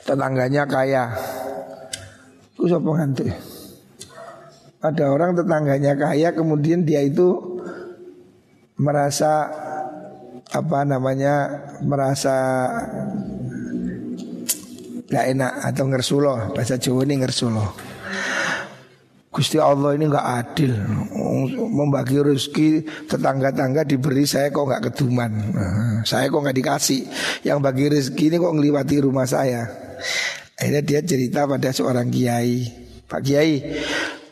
[0.03, 1.15] Tetangganya kaya.
[2.59, 3.31] Itu siapa ngantuk?
[4.83, 7.31] Ada orang tetangganya kaya kemudian dia itu
[8.75, 9.47] merasa
[10.51, 12.35] apa namanya merasa
[15.07, 17.94] gak enak atau ngersuloh bahasa Jawa ini ngersuloh
[19.35, 20.79] Gusti Allah ini nggak adil.
[21.75, 22.69] Membagi rezeki
[23.11, 25.33] tetangga-tangga diberi saya kok nggak keduman.
[25.51, 27.03] Nah, saya kok nggak dikasih.
[27.43, 29.67] Yang bagi rezeki ini kok ngelewati rumah saya.
[30.55, 32.87] Akhirnya dia cerita pada seorang kiai.
[33.05, 33.61] Pak Kiai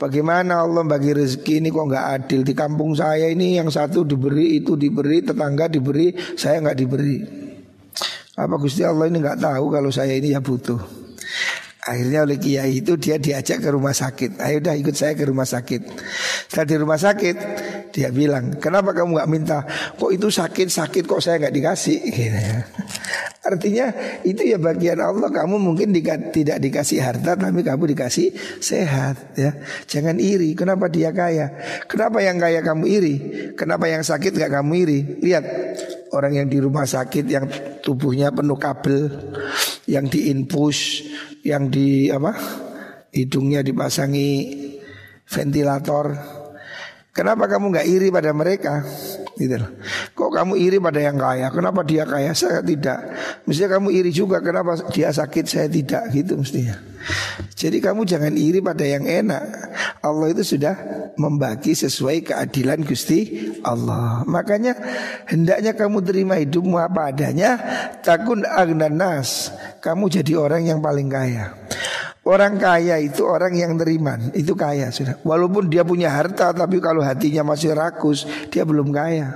[0.03, 2.41] Bagaimana Allah bagi rezeki ini kok nggak adil?
[2.43, 7.23] Di kampung saya ini yang satu diberi itu diberi tetangga diberi saya nggak diberi.
[8.35, 11.02] Apa Gusti Allah ini nggak tahu kalau saya ini ya butuh.
[11.83, 14.38] Akhirnya oleh kiai itu dia diajak ke rumah sakit.
[14.38, 15.83] Ayo udah ikut saya ke rumah sakit.
[16.47, 17.37] Setelah di rumah sakit
[17.90, 19.66] dia bilang, kenapa kamu nggak minta?
[19.99, 21.99] Kok itu sakit sakit kok saya nggak dikasih?
[22.14, 22.62] Gitu ya.
[23.42, 23.90] Artinya
[24.23, 25.27] itu ya bagian Allah.
[25.27, 28.31] Kamu mungkin di, tidak dikasih harta, tapi kamu dikasih
[28.62, 29.35] sehat.
[29.35, 29.59] Ya,
[29.90, 30.55] jangan iri.
[30.55, 31.51] Kenapa dia kaya?
[31.90, 33.14] Kenapa yang kaya kamu iri?
[33.59, 35.01] Kenapa yang sakit nggak kamu iri?
[35.18, 35.45] Lihat
[36.14, 37.51] orang yang di rumah sakit yang
[37.83, 39.11] tubuhnya penuh kabel,
[39.90, 41.03] yang diinfus,
[41.42, 42.33] yang di apa?
[43.12, 44.31] Hidungnya dipasangi
[45.28, 46.16] ventilator.
[47.12, 48.81] Kenapa kamu nggak iri pada mereka?
[49.37, 49.57] Gitu
[50.12, 51.49] Kok kamu iri pada yang kaya?
[51.49, 53.01] Kenapa dia kaya saya tidak?
[53.49, 56.77] Mestinya kamu iri juga kenapa dia sakit saya tidak gitu mestinya.
[57.57, 59.42] Jadi kamu jangan iri pada yang enak.
[60.03, 60.75] Allah itu sudah
[61.14, 64.23] membagi sesuai keadilan Gusti Allah.
[64.27, 64.75] Makanya
[65.31, 67.59] hendaknya kamu terima hidupmu apa adanya.
[68.03, 69.55] Takun agnanas.
[69.83, 71.55] Kamu jadi orang yang paling kaya.
[72.23, 75.19] Orang kaya itu orang yang teriman Itu kaya sudah.
[75.27, 79.35] Walaupun dia punya harta Tapi kalau hatinya masih rakus Dia belum kaya.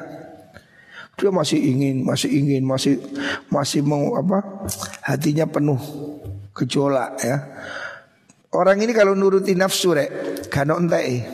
[1.18, 3.02] Dia masih ingin Masih ingin Masih
[3.50, 4.70] masih mau apa
[5.02, 5.82] Hatinya penuh
[6.54, 7.36] Gejolak ya.
[8.54, 11.26] Orang ini kalau nuruti nafsu rek Gano entai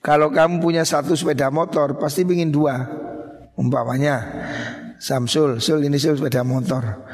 [0.00, 2.88] Kalau kamu punya satu sepeda motor Pasti ingin dua.
[3.52, 4.16] Umpamanya
[4.96, 7.04] Samsul Sul ini sul sepeda motor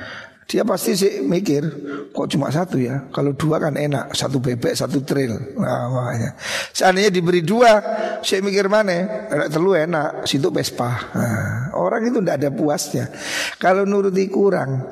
[0.47, 1.67] dia pasti sih mikir
[2.15, 3.11] kok cuma satu ya.
[3.11, 5.59] Kalau dua kan enak, satu bebek, satu trail.
[5.59, 6.39] Nah, makanya.
[6.71, 7.83] Seandainya diberi dua,
[8.23, 9.27] saya mikir mana?
[9.27, 11.11] Enak telu enak, situ Vespa.
[11.19, 13.11] Nah, orang itu tidak ada puasnya.
[13.59, 14.87] Kalau nuruti kurang,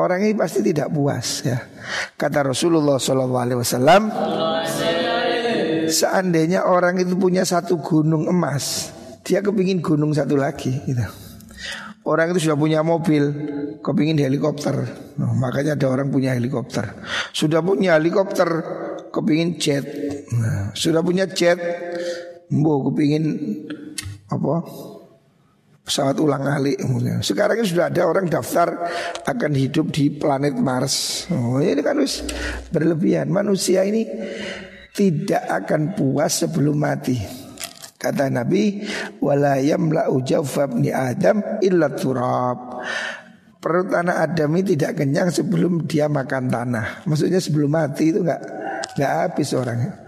[0.00, 1.60] orang ini pasti tidak puas ya.
[2.16, 4.00] Kata Rasulullah SAW,
[5.92, 11.25] seandainya orang itu punya satu gunung emas, dia kepingin gunung satu lagi gitu.
[12.06, 13.34] Orang itu sudah punya mobil,
[13.82, 14.78] kepingin helikopter.
[15.18, 16.94] Nah, makanya ada orang punya helikopter.
[17.34, 18.46] Sudah punya helikopter,
[19.10, 19.82] kepingin jet.
[20.30, 21.58] Nah, sudah punya jet,
[22.46, 23.26] bu kepingin
[24.30, 24.62] apa?
[25.82, 26.82] Pesawat ulang alik.
[27.22, 28.90] Sekarang ini sudah ada orang daftar
[29.22, 31.26] akan hidup di planet Mars.
[31.30, 32.26] Oh, ini kan harus
[32.74, 33.30] berlebihan.
[33.30, 34.02] Manusia ini
[34.94, 37.45] tidak akan puas sebelum mati.
[37.96, 38.84] Kata Nabi,
[39.24, 42.84] wala yamla'u jawfabni Adam illa turab.
[43.56, 47.08] Perut anak Adam ini tidak kenyang sebelum dia makan tanah.
[47.08, 48.42] Maksudnya sebelum mati itu nggak
[48.94, 50.06] nggak habis orang.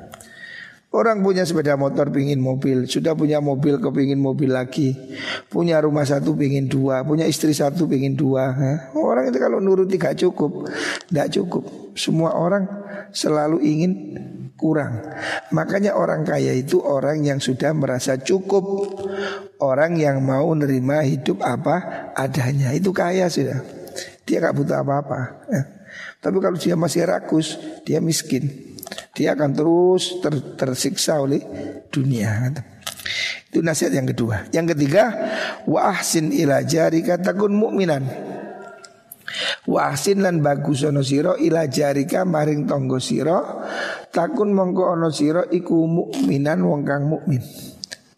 [0.89, 4.97] Orang punya sepeda motor pingin mobil Sudah punya mobil kepingin mobil lagi
[5.53, 8.57] Punya rumah satu pingin dua Punya istri satu pingin dua
[8.97, 10.65] Orang itu kalau nuruti gak cukup
[11.13, 12.65] Gak cukup Semua orang
[13.13, 13.93] selalu ingin
[14.59, 14.99] kurang.
[15.55, 18.67] Makanya orang kaya itu orang yang sudah merasa cukup.
[19.63, 22.75] Orang yang mau nerima hidup apa adanya.
[22.75, 23.63] Itu kaya sudah.
[24.27, 25.21] Dia gak butuh apa-apa.
[25.49, 25.63] Ya.
[26.19, 28.75] Tapi kalau dia masih rakus, dia miskin.
[29.15, 31.41] Dia akan terus ter tersiksa oleh
[31.89, 32.51] dunia.
[33.49, 34.51] Itu nasihat yang kedua.
[34.53, 35.05] Yang ketiga,
[35.65, 38.05] wa ahsin ila jarika takun mukminan.
[39.69, 43.37] Wa ahsin lan bagus ono sira ila jarika maring tonggo sira
[44.09, 47.43] takun mongko ono sira iku mukminan wong kang mukmin.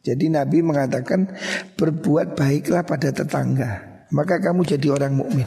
[0.01, 1.29] Jadi Nabi mengatakan
[1.77, 5.45] berbuat baiklah pada tetangga, maka kamu jadi orang mukmin.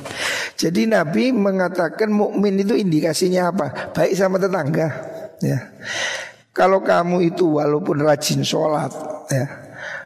[0.53, 3.89] Jadi Nabi mengatakan mukmin itu indikasinya apa?
[3.97, 4.93] Baik sama tetangga,
[5.41, 5.73] ya.
[6.53, 8.93] Kalau kamu itu walaupun rajin sholat,
[9.33, 9.62] ya,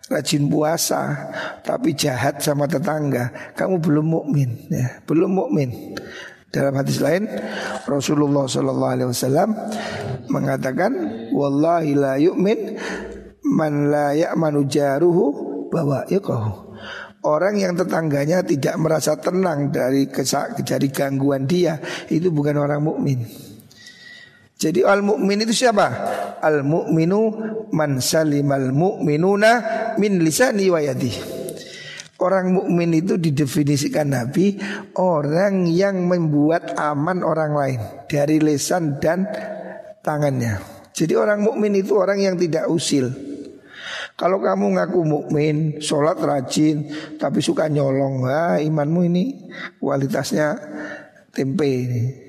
[0.08, 1.32] rajin puasa,
[1.64, 5.96] tapi jahat sama tetangga, kamu belum mukmin, ya, belum mukmin.
[6.48, 7.28] Dalam hadis lain
[7.84, 9.50] Rasulullah Shallallahu Alaihi Wasallam
[10.32, 10.92] mengatakan,
[11.36, 12.80] Wallahi la yu'min
[13.44, 15.26] man la ya'manu jaruhu
[15.68, 16.08] bawa.
[17.28, 21.76] Orang yang tetangganya tidak merasa tenang dari kesak, dari gangguan dia
[22.08, 23.28] itu bukan orang mukmin.
[24.58, 25.88] Jadi al mukmin itu siapa?
[26.42, 27.30] Al mukminu
[27.70, 29.52] man salimal mukminuna
[30.02, 31.14] min lisani wa yadi.
[32.18, 34.58] Orang mukmin itu didefinisikan Nabi
[34.98, 39.30] orang yang membuat aman orang lain dari lesan dan
[40.02, 40.58] tangannya.
[40.98, 43.14] Jadi orang mukmin itu orang yang tidak usil.
[44.18, 46.90] Kalau kamu ngaku mukmin, sholat rajin,
[47.22, 50.58] tapi suka nyolong, wah imanmu ini kualitasnya
[51.30, 52.27] tempe ini.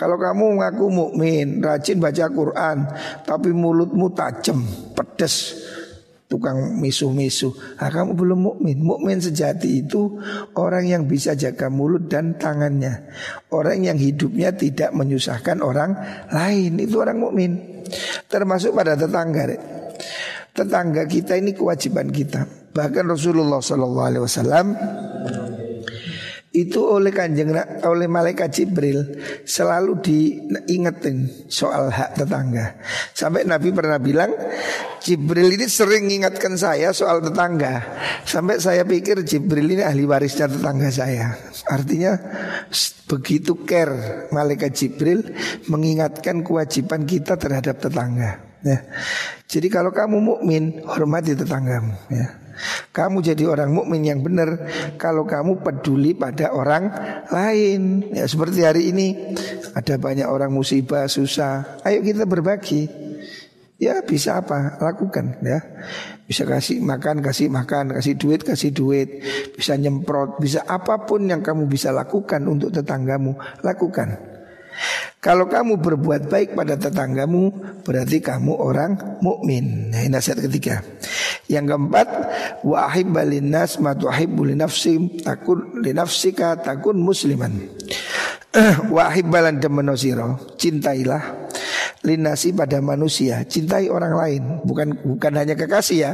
[0.00, 2.88] Kalau kamu ngaku mukmin, rajin baca Quran,
[3.20, 4.64] tapi mulutmu tajam,
[4.96, 5.60] pedes,
[6.24, 7.52] tukang misuh-misuh.
[7.76, 8.80] Nah, kamu belum mukmin.
[8.80, 10.16] Mukmin sejati itu
[10.56, 13.12] orang yang bisa jaga mulut dan tangannya.
[13.52, 15.92] Orang yang hidupnya tidak menyusahkan orang
[16.32, 16.80] lain.
[16.80, 17.84] Itu orang mukmin.
[18.24, 19.52] Termasuk pada tetangga.
[20.56, 22.72] Tetangga kita ini kewajiban kita.
[22.72, 24.66] Bahkan Rasulullah Shallallahu Alaihi Wasallam
[26.50, 27.54] itu oleh kanjeng
[27.86, 32.74] oleh malaikat Jibril selalu diingetin soal hak tetangga.
[33.14, 34.34] Sampai Nabi pernah bilang
[34.98, 37.86] Jibril ini sering mengingatkan saya soal tetangga.
[38.26, 41.38] Sampai saya pikir Jibril ini ahli warisnya tetangga saya.
[41.70, 42.18] Artinya
[43.06, 45.30] begitu care malaikat Jibril
[45.70, 48.42] mengingatkan kewajiban kita terhadap tetangga.
[48.66, 48.90] Ya.
[49.46, 51.94] Jadi kalau kamu mukmin hormati tetanggamu.
[52.10, 52.49] Ya.
[52.90, 54.68] Kamu jadi orang mukmin yang benar
[55.00, 56.90] kalau kamu peduli pada orang
[57.30, 58.10] lain.
[58.12, 59.36] Ya seperti hari ini
[59.72, 61.80] ada banyak orang musibah, susah.
[61.86, 62.90] Ayo kita berbagi.
[63.80, 64.76] Ya bisa apa?
[64.76, 65.64] Lakukan ya.
[66.28, 69.24] Bisa kasih makan, kasih makan, kasih duit, kasih duit.
[69.56, 74.30] Bisa nyemprot, bisa apa pun yang kamu bisa lakukan untuk tetanggamu, lakukan.
[75.20, 77.52] Kalau kamu berbuat baik pada tetanggamu
[77.84, 79.92] berarti kamu orang mukmin.
[79.92, 80.80] Nah, nasihat ketiga.
[81.50, 82.08] Yang keempat,
[82.62, 87.50] wa ahibbalin nas ma tuhibbu li nafsi takun li nafsika takun musliman.
[88.94, 91.50] wa ahibbalan demenosiro, cintailah
[92.00, 96.12] linasi pada manusia, cintai orang lain, bukan bukan hanya kekasih ya,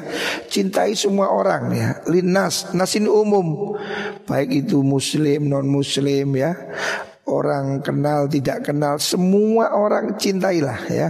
[0.50, 3.78] cintai semua orang ya, linas nasin umum,
[4.26, 6.58] baik itu muslim non muslim ya,
[7.26, 11.08] orang kenal tidak kenal semua orang cintailah ya.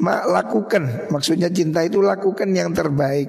[0.00, 1.12] Ma lakukan.
[1.12, 3.28] Maksudnya cinta itu lakukan yang terbaik.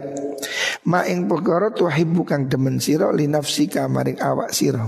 [0.88, 4.88] Ma ing perkara tuhibbu kang demen sira li nafsika maring awak sira.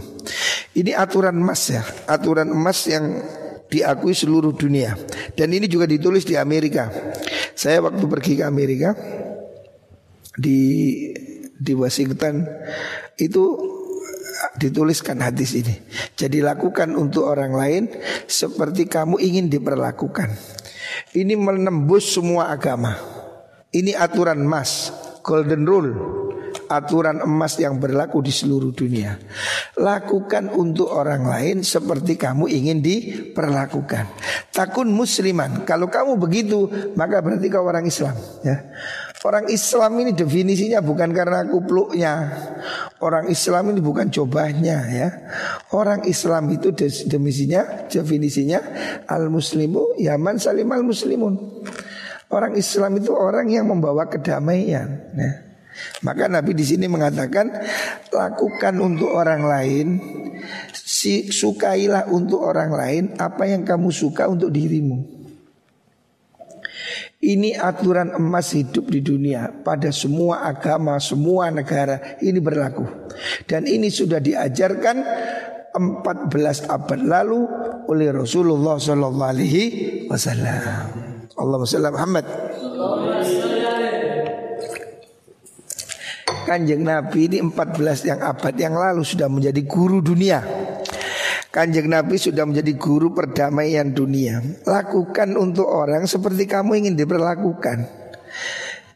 [0.76, 1.84] Ini aturan emas ya.
[2.08, 3.20] Aturan emas yang
[3.68, 4.96] diakui seluruh dunia.
[5.36, 6.88] Dan ini juga ditulis di Amerika.
[7.58, 8.96] Saya waktu pergi ke Amerika
[10.38, 10.62] di
[11.58, 12.46] di Washington
[13.18, 13.44] itu
[14.58, 15.78] dituliskan hadis ini.
[16.18, 17.84] Jadi lakukan untuk orang lain
[18.26, 20.34] seperti kamu ingin diperlakukan.
[21.14, 22.98] Ini menembus semua agama.
[23.72, 24.92] Ini aturan emas,
[25.22, 25.92] golden rule.
[26.68, 29.16] Aturan emas yang berlaku di seluruh dunia.
[29.80, 34.04] Lakukan untuk orang lain seperti kamu ingin diperlakukan.
[34.52, 35.64] Takun musliman.
[35.64, 36.68] Kalau kamu begitu,
[37.00, 38.16] maka berarti kau orang Islam.
[38.44, 38.68] Ya.
[39.26, 42.14] Orang Islam ini definisinya bukan karena kupluknya.
[43.02, 45.10] Orang Islam ini bukan cobanya ya.
[45.74, 48.60] Orang Islam itu definisinya Definisinya
[49.10, 51.34] Al-Muslimu Yaman salim al-Muslimun
[52.30, 55.32] Orang Islam itu orang yang membawa kedamaian ya.
[56.02, 57.54] Maka Nabi di sini mengatakan
[58.14, 59.88] Lakukan untuk orang lain
[60.74, 65.17] si, Sukailah untuk orang lain Apa yang kamu suka untuk dirimu
[67.18, 72.86] ini aturan emas hidup di dunia pada semua agama, semua negara ini berlaku.
[73.50, 74.98] Dan ini sudah diajarkan
[75.74, 77.42] 14 abad lalu
[77.90, 79.64] oleh Rasulullah sallallahu alaihi
[80.10, 80.94] wasallam.
[81.38, 82.26] Allahumma shalli Muhammad.
[86.48, 90.40] Kanjeng Nabi ini 14 yang abad yang lalu sudah menjadi guru dunia.
[91.48, 94.44] Kanjeng Nabi sudah menjadi guru perdamaian dunia.
[94.68, 97.88] Lakukan untuk orang seperti kamu ingin diperlakukan.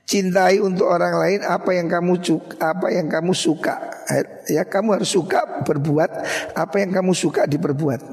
[0.03, 3.75] Cintai untuk orang lain apa yang kamu suka, apa yang kamu suka.
[4.51, 6.11] Ya kamu harus suka berbuat
[6.51, 8.03] apa yang kamu suka diperbuat.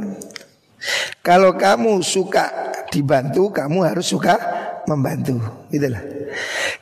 [1.27, 4.39] Kalau kamu suka dibantu, kamu harus suka
[4.87, 5.43] membantu.
[5.75, 6.01] Itulah.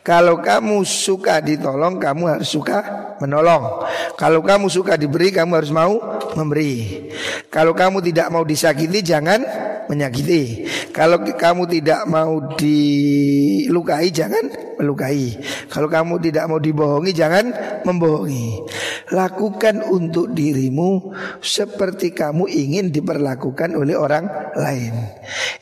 [0.06, 2.78] Kalau kamu suka ditolong, kamu harus suka
[3.18, 3.82] menolong.
[4.14, 5.98] Kalau kamu suka diberi, kamu harus mau
[6.38, 7.10] memberi.
[7.50, 9.42] Kalau kamu tidak mau disakiti, jangan
[9.90, 10.62] menyakiti.
[10.94, 14.46] Kalau kamu tidak mau dilukai, jangan
[14.78, 15.42] melukai.
[15.66, 17.44] Kalau kamu tidak mau dibohongi, jangan
[17.82, 18.62] membohongi.
[19.10, 24.94] Lakukan untuk dirimu seperti kamu ingin diperlakukan oleh orang lain.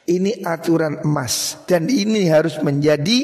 [0.04, 3.18] Ini aturan emas dan ini harus menjadi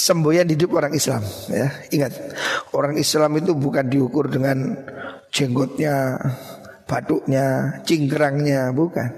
[0.00, 1.20] semboyan hidup orang Islam
[1.52, 1.68] ya.
[1.92, 2.12] Ingat,
[2.72, 4.72] orang Islam itu bukan diukur dengan
[5.28, 6.16] jenggotnya,
[6.88, 9.12] batuknya, cingkrangnya, bukan.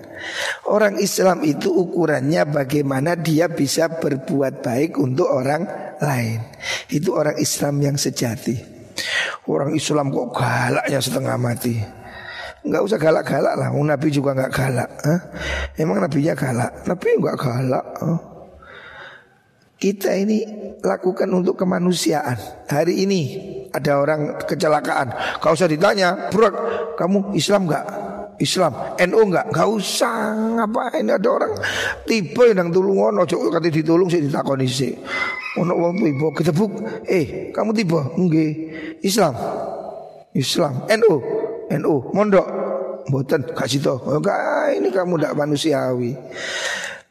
[0.66, 5.64] Orang Islam itu ukurannya bagaimana dia bisa berbuat baik untuk orang
[6.02, 6.42] lain.
[6.90, 8.58] Itu orang Islam yang sejati.
[9.48, 11.74] Orang Islam kok galaknya setengah mati.
[12.62, 14.90] Enggak usah galak-galak lah, Nabi juga enggak galak.
[15.02, 15.20] Hah?
[15.74, 16.70] Emang nabinya galak?
[16.86, 17.86] Nabi enggak galak.
[17.98, 18.31] Huh?
[19.82, 20.46] Kita ini
[20.78, 22.38] lakukan untuk kemanusiaan.
[22.70, 23.20] Hari ini
[23.74, 25.10] ada orang kecelakaan.
[25.42, 26.54] Kau usah ditanya, bro,
[26.94, 27.86] kamu Islam enggak?
[28.38, 29.50] Islam, NU enggak?
[29.50, 31.58] Enggak usah ngapain ada orang
[32.06, 34.94] tipe yang tulung ono cok kate ditulung sih ditakoni sih.
[35.58, 38.50] Ono wong tipe ketebuk, eh kamu tipe enggak?
[39.02, 39.34] Islam.
[40.30, 41.14] Islam, NU,
[41.74, 42.46] NU, mondok,
[43.10, 43.98] mboten kasih to.
[44.06, 46.14] Enggak, ini kamu tidak manusiawi.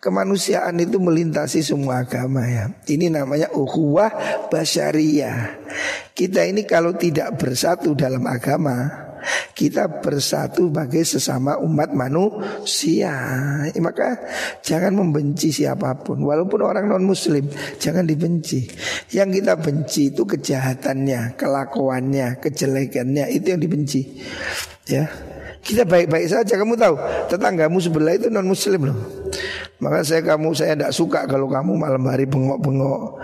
[0.02, 2.74] Kemanusiaan itu melintasi semua agama ya.
[2.90, 4.10] Ini namanya ukhuwah
[4.50, 5.62] basyariyah.
[6.18, 8.90] Kita ini kalau tidak bersatu dalam agama,
[9.54, 13.14] kita bersatu sebagai sesama umat manusia.
[13.70, 14.18] Ya, maka
[14.66, 17.46] jangan membenci siapa pun, walaupun orang non muslim,
[17.78, 18.66] jangan dibenci.
[19.14, 24.02] Yang kita benci itu kejahatannya, kelakuannya, kejelekannya, itu yang dibenci.
[24.90, 25.06] Ya,
[25.62, 26.98] kita baik-baik saja kamu tahu.
[27.30, 28.98] Tetanggamu sebelah itu non muslim loh.
[29.78, 33.22] Maka saya kamu saya tidak suka kalau kamu malam hari bengok-bengok.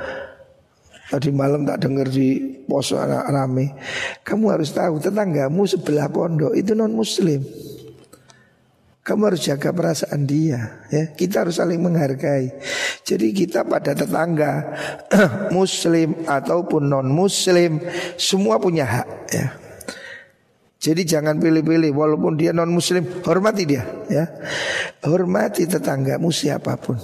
[1.08, 3.74] Tadi malam tak dengar di pos anak rame.
[4.22, 7.42] Kamu harus tahu tetanggamu sebelah pondok itu non muslim
[9.08, 11.08] kamu harus jaga perasaan dia ya.
[11.16, 12.52] Kita harus saling menghargai.
[13.08, 14.76] Jadi kita pada tetangga
[15.56, 17.80] Muslim ataupun non muslim
[18.20, 19.48] Semua punya hak ya
[20.78, 23.82] jadi jangan pilih-pilih walaupun dia non muslim hormati dia
[24.14, 24.30] ya.
[25.02, 27.02] Hormati tetanggamu siapa pun.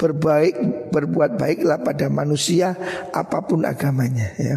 [0.00, 2.72] Berbaik berbuat baiklah pada manusia
[3.12, 4.56] apa pun agamanya ya.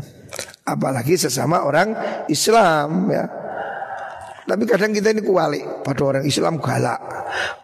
[0.63, 1.91] Apalagi sesama orang
[2.31, 3.27] Islam ya.
[4.47, 6.99] Tapi kadang kita ini kuali pada orang Islam galak,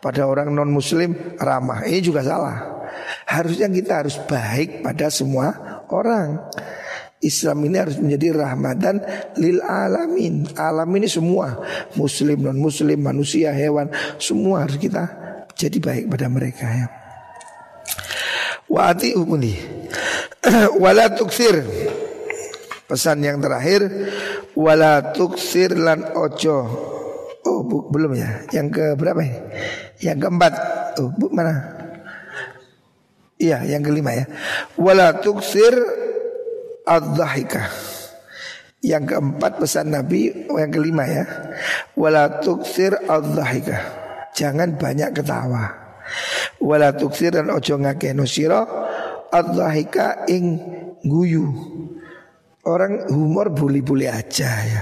[0.04, 1.88] pada orang non muslim ramah.
[1.88, 2.84] Ini juga salah.
[3.24, 6.44] Harusnya kita harus baik pada semua orang.
[7.20, 9.04] Islam ini harus menjadi rahmatan
[9.36, 10.48] lil alamin.
[10.56, 11.60] Alam ini semua,
[12.00, 15.04] muslim, non muslim, manusia, hewan, semua harus kita
[15.60, 16.88] jadi baik pada mereka ya.
[18.72, 19.60] Wa umuni.
[20.84, 21.60] wala tuksir.
[22.88, 23.86] Pesan yang terakhir
[24.56, 26.58] wala tuksir lan ojo.
[27.44, 28.48] Oh, bu, belum ya.
[28.56, 29.36] Yang ke berapa ya?
[30.00, 30.54] Yang keempat.
[31.04, 31.80] Oh, bu, mana?
[33.40, 34.26] Iya, yang kelima ya.
[34.76, 35.76] Wala tuksir
[36.90, 37.70] ad-dhahika.
[38.82, 41.26] Yang keempat pesan Nabi yang kelima ya.
[41.94, 43.78] Wala tuksir ad-dhahika.
[44.34, 45.70] Jangan banyak ketawa.
[46.58, 48.66] Wala tuksir dan ojo ngakeno sira
[49.30, 50.58] ad-dhahika ing
[51.06, 51.46] guyu.
[52.68, 54.82] Orang humor boleh-boleh aja ya.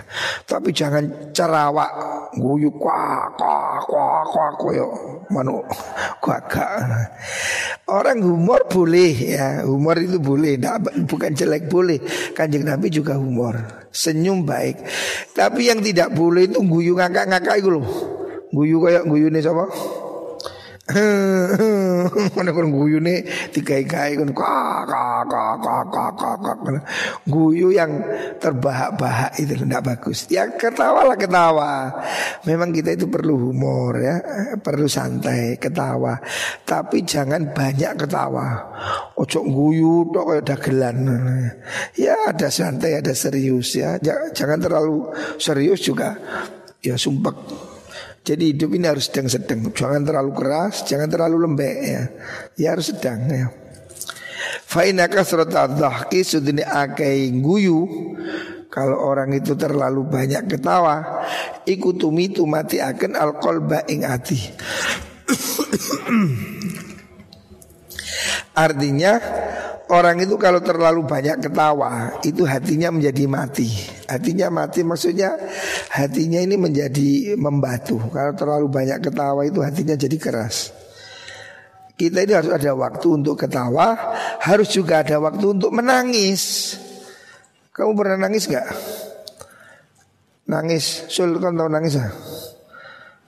[0.49, 1.93] Tapi jangan cerawak
[2.33, 4.87] guyu kwa kwa kwa kwa koyo
[5.29, 5.61] manu
[6.17, 6.81] gagak.
[7.85, 10.57] Orang humor boleh ya, humor itu boleh,
[11.05, 12.01] bukan jelek boleh.
[12.33, 14.81] Kanjeng Nabi juga humor, senyum baik.
[15.37, 17.85] Tapi yang tidak boleh itu guyu ngakak-ngakak itu loh.
[18.49, 19.69] Guyu kayak guyu nih sama
[22.35, 24.31] Mana kon guyu nih tiga kai kon
[27.27, 27.91] guyu yang
[28.37, 30.27] terbahak-bahak itu tidak bagus.
[30.31, 31.73] Ya ketawa lah ketawa.
[32.47, 34.15] Memang kita itu perlu humor ya,
[34.59, 36.19] perlu santai ketawa.
[36.63, 38.47] Tapi jangan banyak ketawa.
[39.17, 40.97] Ojo guyu tok kayak dagelan.
[41.97, 43.97] Ya ada santai ada serius ya.
[44.33, 46.17] Jangan terlalu serius juga.
[46.81, 47.33] Ya sumpah
[48.27, 52.03] Jadi hidup ini harus sedang-sedang, jangan terlalu keras, jangan terlalu lembek ya.
[52.59, 53.47] Ya harus sedang ya.
[54.67, 57.87] Fa inna kasrata dhahki sudini akai guyu
[58.67, 61.23] kalau orang itu terlalu banyak ketawa
[61.63, 64.39] ikutumi tu mati akan alqolba ing ati
[68.67, 69.21] Artinya
[69.91, 73.69] orang itu kalau terlalu banyak ketawa itu hatinya menjadi mati.
[74.07, 75.35] Hatinya mati maksudnya
[75.91, 77.99] hatinya ini menjadi membatu.
[78.11, 80.75] Kalau terlalu banyak ketawa itu hatinya jadi keras.
[81.97, 86.77] Kita ini harus ada waktu untuk ketawa, harus juga ada waktu untuk menangis.
[87.73, 88.69] Kamu pernah nangis gak?
[90.45, 92.36] Nangis, sul kan tahu nangis ah?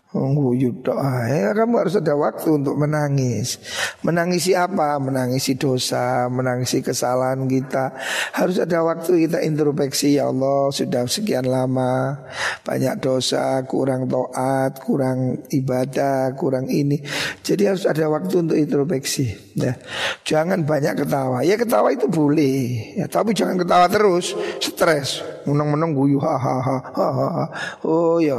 [0.10, 3.62] Mengguyut doa ya kamu harus ada waktu untuk menangis.
[4.02, 4.98] Menangisi apa?
[4.98, 7.94] Menangisi dosa Menangisi kesalahan kita.
[8.34, 10.18] Harus ada waktu kita introspeksi.
[10.18, 12.26] Ya Allah sudah sekian lama
[12.66, 16.98] Banyak dosa Kurang toat Kurang ibadah Kurang ini.
[17.46, 19.78] Jadi harus ada waktu untuk introspeksi ya.
[20.26, 21.46] Jangan banyak ketawa.
[21.46, 26.78] Ya ketawa itu boleh ya, Tapi jangan ketawa terus Stres Menang-menang guyu ha, ha, ha,
[26.94, 27.46] ha, ha.
[27.84, 28.38] Oh ya.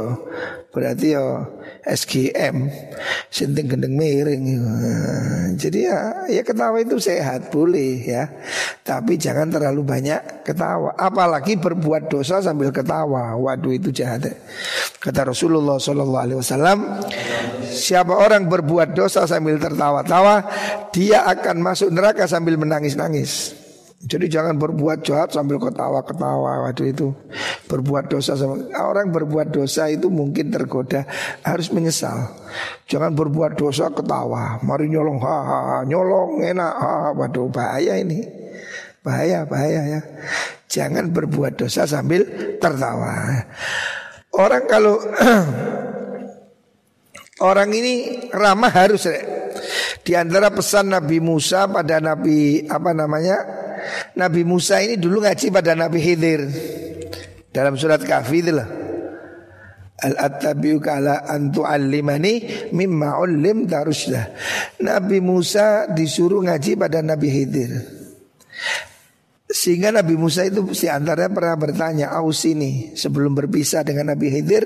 [0.71, 1.43] Berarti ya
[1.83, 2.71] SGM
[3.27, 4.47] Sinting gendeng miring
[5.59, 8.31] Jadi ya ya ketawa itu sehat Boleh ya.
[8.81, 10.95] Tapi jangan terlalu banyak ketawa.
[10.95, 13.35] Apalagi berbuat dosa sambil ketawa.
[13.35, 14.31] Waduh itu jahat
[15.03, 16.79] Kata Rasulullah SAW
[17.67, 20.47] Siapa orang berbuat dosa sambil tertawa-tawa
[20.95, 23.60] Dia akan masuk neraka sambil menangis-nangis
[24.01, 27.13] jadi jangan berbuat jahat sambil ketawa-ketawa Waduh itu.
[27.69, 31.05] Berbuat dosa sama Orang berbuat dosa itu mungkin tergoda
[31.45, 32.33] Harus menyesal.
[32.89, 34.57] Jangan berbuat dosa ketawa.
[34.65, 37.09] Mari nyolong ha, ha, ha Nyolong enak ha, ha.
[37.13, 38.25] Waduh bahaya ini.
[39.05, 40.01] Bahaya bahaya ya.
[40.65, 42.25] Jangan berbuat dosa sambil
[42.57, 43.45] tertawa.
[44.33, 44.97] Orang kalau
[47.41, 49.05] Orang ini ramah harus
[50.01, 53.61] Di antara pesan Nabi Musa pada Nabi apa namanya
[54.17, 56.41] Nabi Musa ini dulu ngaji pada Nabi Khidir
[57.51, 58.67] dalam surat Kahfi itulah.
[60.01, 62.41] Al attabiu kala antu alimani
[62.73, 64.33] mimma ulim taruslah.
[64.81, 67.71] Nabi Musa disuruh ngaji pada Nabi Khidir.
[69.51, 74.63] Sehingga Nabi Musa itu si antara pernah bertanya Aus ini sebelum berpisah dengan Nabi Khidir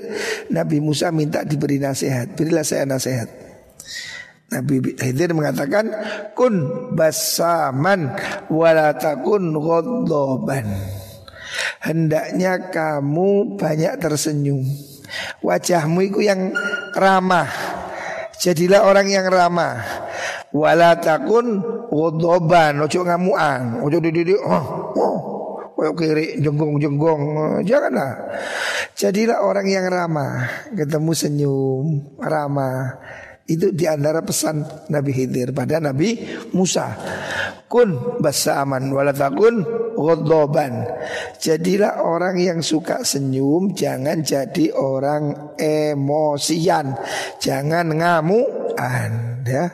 [0.54, 3.45] Nabi Musa minta diberi nasihat Berilah saya nasihat
[4.46, 5.90] Nabi Khidir mengatakan
[6.38, 6.54] kun
[6.94, 8.14] basaman
[8.46, 10.66] walatakun ghadhaban.
[11.82, 14.62] Hendaknya kamu banyak tersenyum.
[15.42, 16.54] Wajahmu itu yang
[16.94, 17.50] ramah.
[18.38, 19.82] Jadilah orang yang ramah.
[20.54, 25.18] Walatakun ghadhaban, ojo ngamuan, ojo didi oh, oh.
[25.76, 27.22] Koyok kiri jenggong-jenggong
[27.60, 28.32] Janganlah
[28.96, 32.96] Jadilah orang yang ramah Ketemu senyum Ramah
[33.46, 36.18] itu di antara pesan Nabi Khidir pada Nabi
[36.50, 36.98] Musa.
[37.70, 39.62] Kun basaman walatakun
[39.94, 40.86] ghadhaban.
[41.38, 46.94] Jadilah orang yang suka senyum, jangan jadi orang emosian,
[47.38, 49.66] jangan ngamuan ya.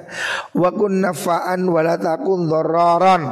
[0.53, 3.23] Wa kun nafa'an walatakun dhararan.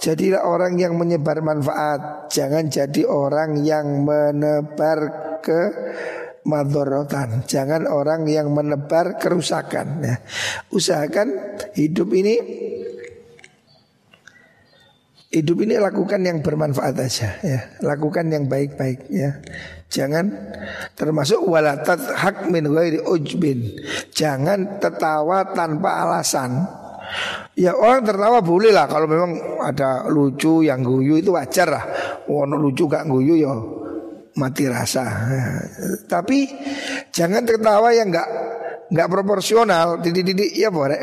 [0.00, 4.98] Jadilah orang yang menyebar manfaat, jangan jadi orang yang menebar
[5.40, 5.60] ke
[6.46, 7.42] madorotan.
[7.44, 10.06] Jangan orang yang menebar kerusakan.
[10.06, 10.16] Ya.
[10.70, 12.38] Usahakan hidup ini
[15.34, 17.60] hidup ini lakukan yang bermanfaat aja ya.
[17.82, 19.42] Lakukan yang baik-baik ya.
[19.90, 20.32] Jangan
[20.94, 23.74] termasuk walatat hak min ghairi ujbin.
[24.14, 26.64] Jangan tertawa tanpa alasan.
[27.54, 31.84] Ya orang tertawa boleh lah kalau memang ada lucu yang guyu itu wajar lah.
[32.26, 33.54] Oh, lucu gak guyu ya
[34.36, 35.04] mati rasa.
[36.06, 36.48] Tapi
[37.10, 38.28] jangan tertawa yang enggak
[38.92, 39.98] enggak proporsional.
[39.98, 41.02] Didik-didik ya boleh.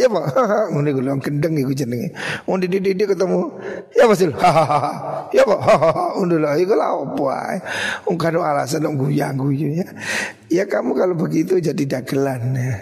[0.00, 0.20] ya po.
[0.72, 2.16] Ngene gue gendeng iku jenenge.
[2.48, 3.52] Wong didik-didik ketemu
[3.94, 4.32] ya Sil.
[5.36, 5.56] ya po.
[6.18, 6.74] Ngono lho iku
[7.30, 7.58] ae.
[8.08, 9.86] Wong kan alasan wong guyang-guyu ya.
[10.52, 12.72] Ya kamu kalau begitu jadi dagelan ya.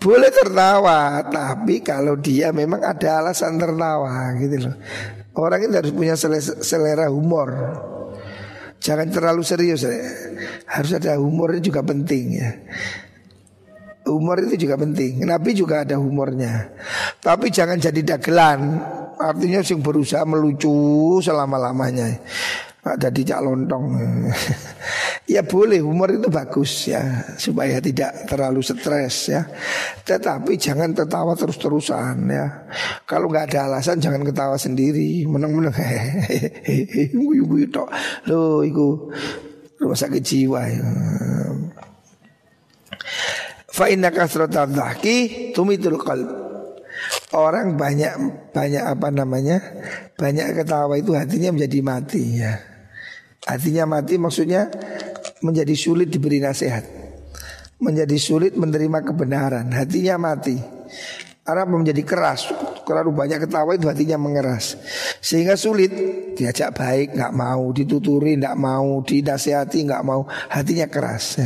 [0.00, 4.74] Boleh tertawa, tapi kalau dia memang ada alasan tertawa gitu loh.
[5.36, 7.52] Orang itu harus punya selera humor.
[8.82, 9.94] Jangan terlalu serius ya.
[10.66, 12.50] Harus ada humornya juga penting ya.
[14.02, 15.22] Humor itu juga penting.
[15.22, 16.74] Nabi juga ada humornya.
[17.22, 18.82] Tapi jangan jadi dagelan.
[19.22, 20.74] Artinya sing berusaha melucu
[21.22, 22.18] selama-lamanya.
[22.82, 23.86] Ada di cak lontong
[25.34, 29.46] Ya boleh humor itu bagus ya Supaya tidak terlalu stres ya
[30.02, 32.66] Tetapi jangan tertawa terus-terusan ya
[33.06, 37.14] Kalau nggak ada alasan jangan ketawa sendiri Menang-menang Hehehe
[38.26, 38.88] Loh itu
[39.78, 40.82] Rumah sakit jiwa ya
[43.72, 46.28] Fa inna kasratal dhahki tumitul qalb.
[47.32, 48.12] Orang banyak
[48.52, 49.58] banyak apa namanya?
[50.20, 52.71] Banyak ketawa itu hatinya menjadi mati ya.
[53.42, 54.70] Hatinya mati maksudnya
[55.42, 56.86] menjadi sulit diberi nasihat.
[57.82, 60.54] Menjadi sulit menerima kebenaran, hatinya mati.
[61.42, 62.46] Arab menjadi keras.
[62.86, 64.78] Terlalu banyak ketawa itu hatinya mengeras.
[65.18, 65.90] Sehingga sulit.
[66.38, 67.74] Diajak baik nggak mau.
[67.74, 69.02] Dituturi nggak mau.
[69.02, 70.22] Dinasihati nggak mau.
[70.30, 71.42] Hatinya keras.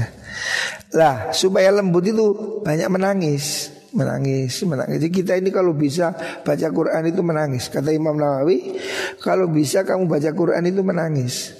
[0.93, 5.01] Lah supaya lembut itu banyak menangis Menangis, menangis.
[5.01, 6.13] Jadi kita ini kalau bisa
[6.45, 7.73] baca Quran itu menangis.
[7.73, 8.77] Kata Imam Nawawi
[9.25, 11.57] Kalau bisa kamu baca Quran itu menangis.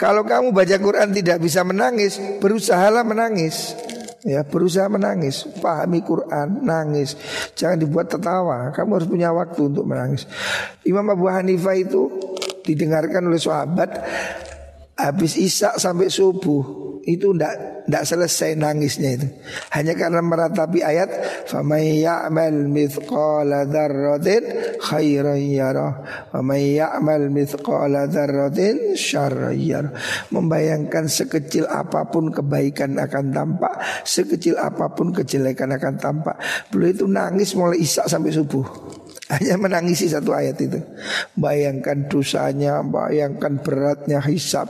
[0.00, 3.76] Kalau kamu baca Quran tidak bisa menangis Berusahalah menangis.
[4.24, 5.44] Ya berusaha menangis.
[5.60, 7.12] Pahami Quran Nangis.
[7.52, 8.72] Jangan dibuat tertawa.
[8.72, 10.24] Kamu harus punya waktu untuk menangis.
[10.88, 12.08] Imam Abu Hanifah itu
[12.64, 13.90] Didengarkan oleh sahabat
[14.94, 19.28] Habis isak sampai subuh itu ndak ndak selesai nangisnya itu.
[19.72, 21.10] Hanya karena meratapi ayat
[21.50, 24.42] famay ya'mal mithqala dzarratin
[24.80, 25.92] khairan yarah
[26.32, 29.92] wa may ya'mal mithqala dzarratin syarran yarah.
[30.32, 33.74] Membayangkan sekecil apa pun kebaikan akan tampak,
[34.08, 36.36] sekecil apa pun kejelekan akan tampak.
[36.72, 38.64] Beliau itu nangis mulai isak sampai subuh.
[39.32, 40.76] Hanya menangisi satu ayat itu.
[41.32, 44.68] Bayangkan dosanya Bayangkan beratnya hisap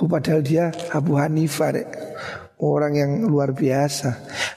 [0.00, 1.76] oh, Padahal dia Abu Hanifah.
[2.62, 4.10] Orang yang luar biasa.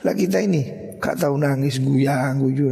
[0.07, 2.71] Lah kita ini Gak tahu nangis guyang guyu.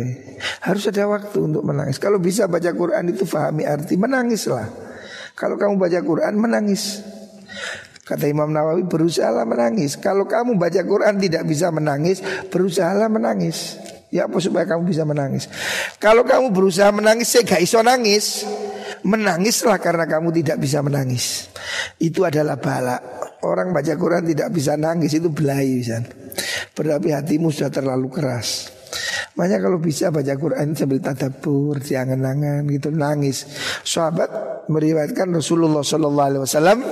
[0.63, 1.99] Harus ada waktu untuk menangis.
[1.99, 4.71] Kalau bisa baca Quran itu fahami arti Menangislah.
[5.35, 7.03] Kalau kamu baca Quran menangis.
[8.03, 9.99] Kata Imam Nawawi berusaha menangis.
[9.99, 12.19] Kalau kamu baca Quran tidak bisa menangis
[12.51, 13.82] Berusaha menangis
[14.13, 15.49] Ya apa supaya kamu bisa menangis
[15.97, 18.45] Kalau kamu berusaha menangis Saya gak iso nangis
[19.01, 21.49] Menangislah karena kamu tidak bisa menangis
[21.97, 23.01] Itu adalah bala
[23.41, 26.05] Orang baca Quran tidak bisa nangis Itu belai bisa.
[26.77, 28.69] Berarti hatimu sudah terlalu keras
[29.33, 33.49] Makanya kalau bisa baca Quran sambil tadabur, jangan-jangan gitu nangis.
[33.81, 34.29] Sahabat
[34.69, 36.85] meriwayatkan Rasulullah Wasallam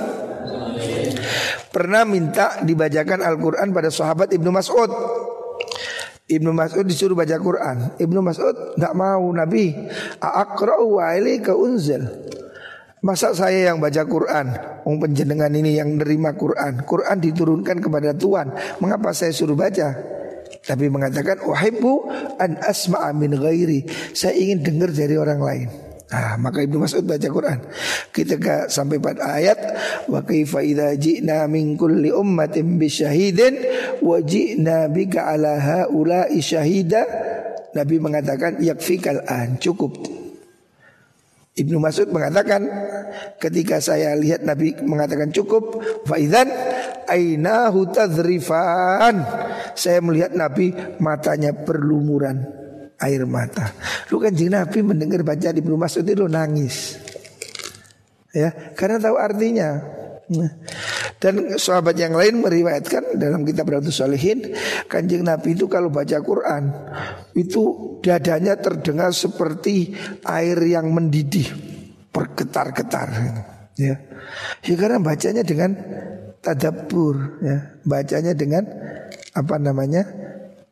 [1.70, 4.90] pernah minta dibacakan Al-Quran pada sahabat Ibnu Mas'ud.
[6.38, 7.96] Ibnu Mas'ud disuruh baca Quran.
[8.00, 9.74] Ibnu Mas'ud nggak mau Nabi.
[10.20, 12.02] Aqra'u wa ke unzil.
[13.02, 14.46] Masa saya yang baca Quran?
[14.86, 16.86] Wong penjenengan ini yang nerima Quran.
[16.86, 18.78] Quran diturunkan kepada Tuhan.
[18.78, 19.98] Mengapa saya suruh baca?
[20.62, 22.06] Tapi mengatakan uhibbu
[22.38, 23.90] an asma'a min ghairi.
[24.14, 25.91] Saya ingin dengar dari orang lain.
[26.12, 27.58] Nah, maka Ibnu Mas'ud baca Quran.
[28.12, 29.58] Kita ke sampai pada ayat
[30.12, 33.56] wa kaifa idza ji'na min kulli ummatin bi syahidin
[34.04, 37.08] wa ji'na bika ala haula'i syahida.
[37.72, 39.96] Nabi mengatakan yakfikal an, cukup.
[41.56, 42.68] Ibnu Mas'ud mengatakan
[43.40, 46.52] ketika saya lihat Nabi mengatakan cukup faidan
[47.08, 49.24] ainahu tadrifan.
[49.72, 52.61] Saya melihat Nabi matanya berlumuran
[53.02, 53.74] air mata.
[54.08, 56.96] Lu kan jing Nabi mendengar baca di Ibnu Mas'ud itu nangis.
[58.32, 59.70] Ya, karena tahu artinya.
[61.20, 64.56] Dan sahabat yang lain meriwayatkan dalam kitab Ratus Salihin
[64.88, 66.72] Kanjeng Nabi itu kalau baca Quran
[67.36, 69.92] Itu dadanya terdengar seperti
[70.24, 71.52] air yang mendidih
[72.08, 73.08] Bergetar-getar
[73.76, 74.00] ya.
[74.64, 75.76] ya karena bacanya dengan
[76.42, 77.78] tadabur ya.
[77.86, 78.66] Bacanya dengan
[79.32, 80.04] apa namanya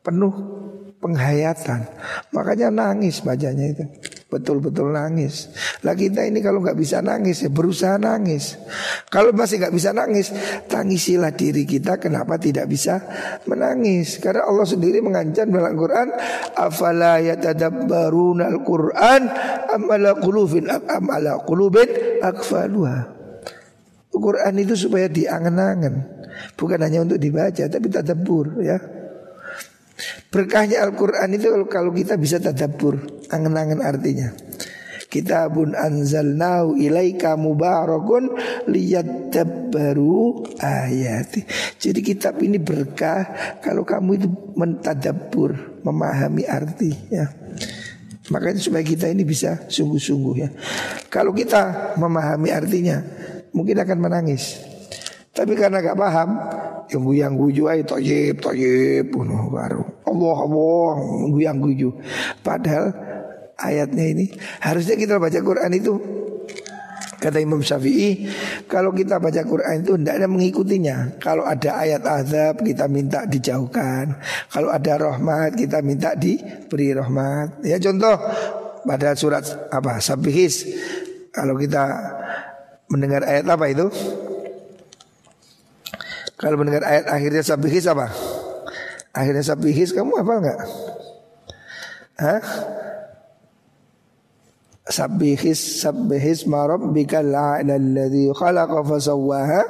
[0.05, 0.60] penuh
[1.01, 1.89] penghayatan.
[2.31, 3.83] Makanya nangis bacanya itu.
[4.31, 5.51] Betul-betul nangis.
[5.83, 8.55] Lah kita ini kalau nggak bisa nangis ya berusaha nangis.
[9.11, 10.31] Kalau masih nggak bisa nangis,
[10.71, 13.03] tangisilah diri kita kenapa tidak bisa
[13.43, 14.23] menangis.
[14.23, 16.15] Karena Allah sendiri mengancam dalam Quran,
[16.55, 19.21] afala yatadabbaruna al-Quran
[19.67, 21.89] amala qulubin amala qulubin
[22.23, 23.19] akfaluha.
[24.11, 26.07] Quran itu supaya diangen-angen,
[26.53, 29.00] bukan hanya untuk dibaca tapi tadabbur ya.
[30.31, 32.97] Berkahnya Al-Quran itu kalau kita bisa tadabur
[33.29, 34.33] Angen-angen artinya
[35.11, 38.31] Kitabun anzalnahu ilaika mubarakun
[38.71, 41.43] liyadabbaru ayati.
[41.75, 43.27] Jadi kitab ini berkah
[43.59, 47.27] kalau kamu itu mentadabur, memahami arti ya.
[48.31, 50.47] Makanya supaya kita ini bisa sungguh-sungguh ya.
[51.11, 53.03] Kalau kita memahami artinya,
[53.51, 54.63] mungkin akan menangis.
[55.35, 56.29] Tapi karena gak paham,
[56.91, 59.81] yang guyang guyu ay toyib toyib bunuh baru.
[60.03, 60.91] Allah Allah
[61.31, 61.95] guyang guyu.
[62.43, 62.91] Padahal
[63.55, 64.25] ayatnya ini
[64.59, 65.95] harusnya kita baca Quran itu
[67.21, 68.25] Kata Imam Syafi'i
[68.65, 71.21] Kalau kita baca Quran itu Tidak ada mengikutinya.
[71.21, 74.17] Kalau ada ayat azab Kita minta dijauhkan.
[74.49, 77.61] Kalau ada rahmat Kita minta diberi rahmat.
[77.61, 78.17] Ya contoh
[78.81, 80.65] Pada surat apa Sabihis.
[81.29, 81.85] Kalau kita
[82.89, 83.85] mendengar ayat apa itu
[86.41, 88.09] kalau mendengar ayat akhirnya sabihis apa?
[89.13, 90.59] Akhirnya sabihis kamu apa enggak?
[92.17, 92.41] Hah?
[94.89, 99.61] Sabihis sabihis marab bikal alladhi khalaqa fasawwaha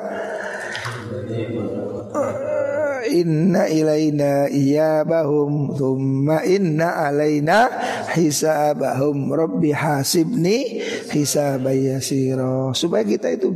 [3.12, 7.68] Inna ilaina iyabahum Thumma inna alaina
[8.16, 10.80] hisabahum Rabbi hasibni
[11.12, 13.52] hisabayasiro Supaya kita itu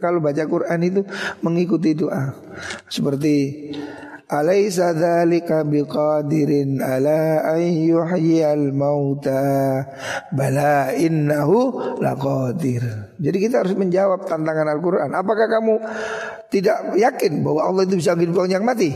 [0.00, 1.00] kalau baca Quran itu
[1.44, 2.32] mengikuti doa
[2.88, 3.36] Seperti
[4.30, 9.82] Alaysa dzalika biqadirin ala an yuhyiyal mauta
[10.30, 13.10] bala innahu laqadir.
[13.18, 15.10] Jadi kita harus menjawab tantangan Al-Qur'an.
[15.18, 15.82] Apakah kamu
[16.46, 18.94] tidak yakin bahwa Allah itu bisa menghidupkan yang mati?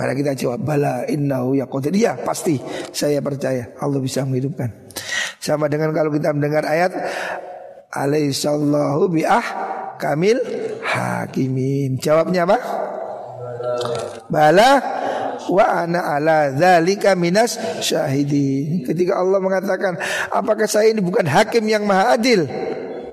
[0.00, 1.92] Mari kita jawab bala innahu yaqadir.
[2.00, 2.56] Ya, pasti
[2.88, 4.72] saya percaya Allah bisa menghidupkan.
[5.44, 6.96] Sama dengan kalau kita mendengar ayat
[7.92, 9.44] Alaihissallahu bi'ah
[10.00, 10.40] kamil
[10.80, 12.00] hakimin.
[12.00, 12.58] Jawabnya apa?
[14.32, 14.70] Bala
[15.50, 18.80] wa ana ala dzalika minas syahidi.
[18.86, 19.98] Ketika Allah mengatakan,
[20.32, 22.46] "Apakah saya ini bukan hakim yang maha adil?"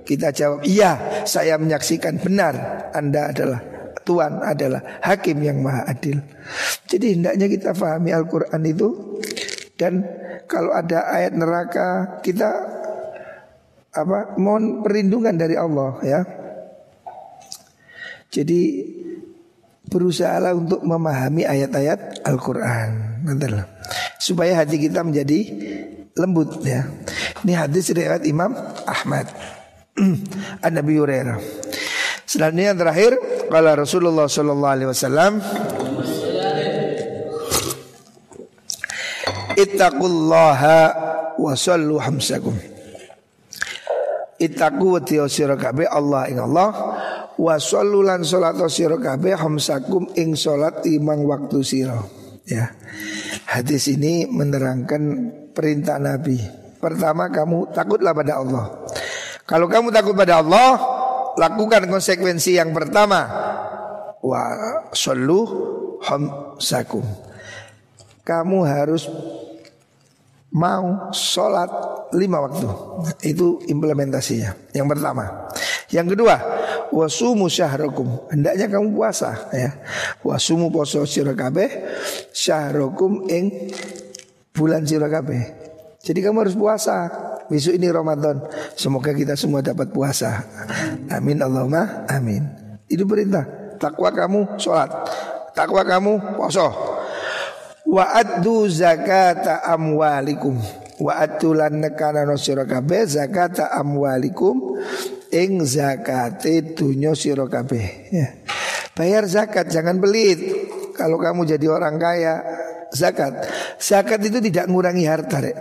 [0.08, 3.60] Kita jawab, "Iya, saya menyaksikan benar Anda adalah
[4.08, 6.24] Tuhan adalah hakim yang maha adil."
[6.88, 9.20] Jadi hendaknya kita pahami Al-Qur'an itu
[9.76, 10.06] dan
[10.48, 12.50] kalau ada ayat neraka kita
[13.98, 16.22] apa mohon perlindungan dari Allah ya.
[18.28, 18.62] Jadi
[19.88, 23.24] berusahalah untuk memahami ayat-ayat Al-Quran
[24.20, 25.40] supaya hati kita menjadi
[26.20, 26.84] lembut ya.
[27.46, 28.52] Ini hadis riwayat Imam
[28.84, 29.32] Ahmad
[30.66, 31.40] An Nabi Hurairah.
[32.28, 33.12] Selanjutnya yang terakhir
[33.48, 35.34] kalau Rasulullah Shallallahu Alaihi Wasallam
[39.58, 40.80] Ittaqullaha
[41.40, 42.54] wa sallu hamsakum
[44.38, 45.02] Ittaqu wa
[45.90, 46.70] Allah ing Allah
[47.38, 51.98] wa sallulan salat sira kabeh hamsakum ing salat imang waktu sira.
[52.48, 52.74] Ya.
[53.48, 55.02] Hadis ini menerangkan
[55.54, 56.40] perintah Nabi.
[56.78, 58.66] Pertama kamu takutlah pada Allah.
[59.48, 60.76] Kalau kamu takut pada Allah
[61.40, 63.26] lakukan konsekuensi yang pertama.
[64.20, 64.42] Wa
[64.92, 65.46] sallu
[66.04, 67.06] hamsakum.
[68.26, 69.08] Kamu harus
[70.52, 71.70] mau sholat
[72.16, 72.68] lima waktu.
[73.24, 74.76] Itu implementasinya.
[74.76, 75.48] Yang pertama.
[75.88, 76.36] Yang kedua
[76.94, 78.28] wasumu syahrakum.
[78.32, 79.76] Hendaknya kamu puasa ya.
[80.24, 81.70] Wasumu poso sira kabeh
[82.32, 83.72] syahrakum ing
[84.54, 85.42] bulan sira kabeh.
[86.02, 87.12] Jadi kamu harus puasa
[87.52, 88.44] besok ini Ramadan.
[88.80, 90.44] Semoga kita semua dapat puasa.
[91.12, 92.44] Amin Allahumma amin.
[92.88, 93.76] Itu perintah.
[93.78, 94.90] Takwa kamu sholat.
[95.54, 96.98] Takwa kamu poso
[97.88, 100.60] wa addu zakata amwalikum
[100.98, 104.78] wa atulan nekana sira kabeh zakata amwalikum
[105.30, 108.28] ing zakate dunya sira kabeh ya.
[108.98, 110.42] Bayar zakat jangan pelit.
[110.98, 112.42] Kalau kamu jadi orang kaya
[112.90, 113.46] zakat.
[113.78, 115.58] Zakat itu tidak mengurangi harta, Rek.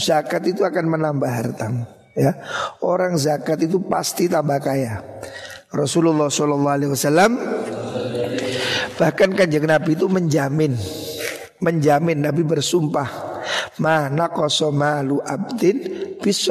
[0.00, 1.84] Zakat itu akan menambah hartamu,
[2.16, 2.40] ya.
[2.80, 5.04] Orang zakat itu pasti tambah kaya.
[5.68, 7.36] Rasulullah Shallallahu alaihi wasallam
[8.96, 10.72] bahkan kanjeng Nabi itu menjamin
[11.60, 13.27] menjamin Nabi bersumpah
[13.78, 15.76] Mana kosomalu abdin
[16.18, 16.50] bis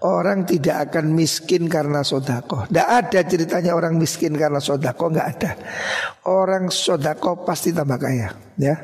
[0.00, 5.50] Orang tidak akan miskin karena sodakoh Tidak ada ceritanya orang miskin karena sodakoh Nggak ada.
[6.28, 8.28] Orang sodakoh pasti tambah kaya
[8.60, 8.76] ya.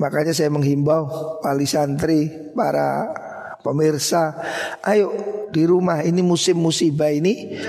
[0.00, 3.12] Makanya saya menghimbau wali santri Para
[3.60, 4.40] pemirsa
[4.80, 5.12] Ayo
[5.52, 7.60] di rumah ini musim musibah ini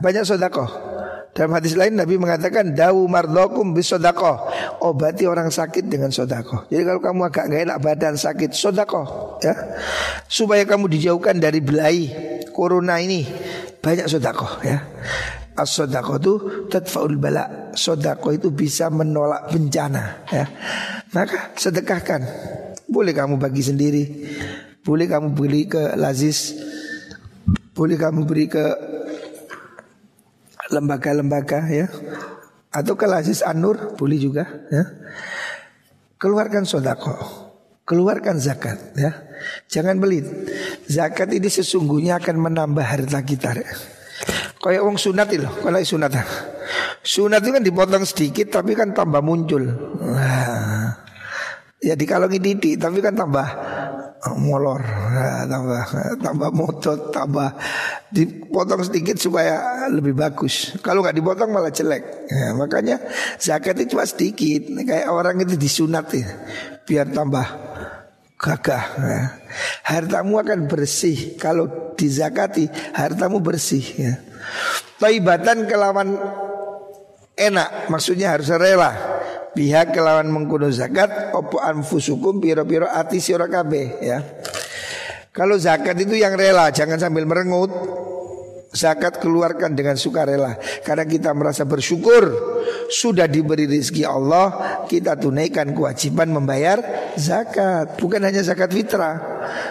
[0.00, 0.89] Banyak sodakoh
[1.30, 4.50] dalam hadis lain Nabi mengatakan dawu mardokum bisodako
[4.82, 6.66] obati orang sakit dengan sodako.
[6.66, 9.54] Jadi kalau kamu agak nggak enak badan sakit sodako ya
[10.26, 11.98] supaya kamu dijauhkan dari belai
[12.50, 13.22] corona ini
[13.78, 14.82] banyak sodako ya.
[15.54, 16.32] As sodako itu
[16.66, 17.74] tadfaul bala.
[17.76, 20.46] Sodako itu bisa menolak bencana ya.
[21.14, 22.22] Maka sedekahkan.
[22.90, 24.04] Boleh kamu bagi sendiri.
[24.82, 26.58] Boleh kamu beli ke lazis.
[27.70, 28.64] Boleh kamu beri ke
[30.70, 31.86] lembaga-lembaga ya
[32.70, 34.84] atau ke Aziz Anur boleh juga ya.
[36.20, 37.16] Keluarkan sodako,
[37.88, 39.10] keluarkan zakat ya.
[39.72, 40.28] Jangan belit.
[40.84, 43.56] Zakat ini sesungguhnya akan menambah harta kita.
[43.56, 43.72] Ya.
[44.60, 46.12] Kayak wong sunat itu, kalau sunat.
[47.00, 49.64] Sunat itu kan dipotong sedikit tapi kan tambah muncul.
[49.96, 51.00] Nah,
[51.80, 53.48] ya dikalongi didik tapi kan tambah
[54.36, 55.84] molor, nah, tambah
[56.20, 57.56] tambah motot, tambah
[58.12, 60.76] dipotong sedikit supaya lebih bagus.
[60.84, 62.28] Kalau nggak dipotong malah jelek.
[62.28, 63.00] Ya, makanya
[63.40, 66.28] zakat itu cuma sedikit, kayak orang itu disunat ya,
[66.84, 67.46] biar tambah
[68.36, 68.84] gagah.
[69.00, 69.22] Ya.
[69.88, 73.84] Hartamu akan bersih kalau dizakati, hartamu bersih.
[73.96, 74.14] Ya.
[75.00, 76.20] Taibatan kelawan
[77.40, 79.09] enak, maksudnya harus rela.
[79.50, 84.18] Biha kelawan mengkuno zakat Opo anfusukum piro-piro ati sira kabeh ya.
[85.30, 87.70] Kalau zakat itu yang rela Jangan sambil merengut.
[88.70, 90.54] Zakat keluarkan dengan sukarela.
[90.86, 92.30] Karena kita merasa bersyukur
[92.90, 96.82] Sudah diberi rezeki Allah Kita tunaikan kewajiban membayar
[97.14, 97.96] zakat.
[98.02, 99.16] Bukan hanya zakat fitrah.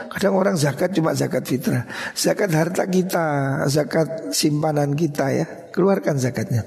[0.07, 1.83] Kadang orang zakat cuma zakat fitrah.
[2.15, 3.27] Zakat harta kita
[3.67, 5.45] Zakat simpanan kita ya.
[5.69, 6.63] Keluarkan zakatnya.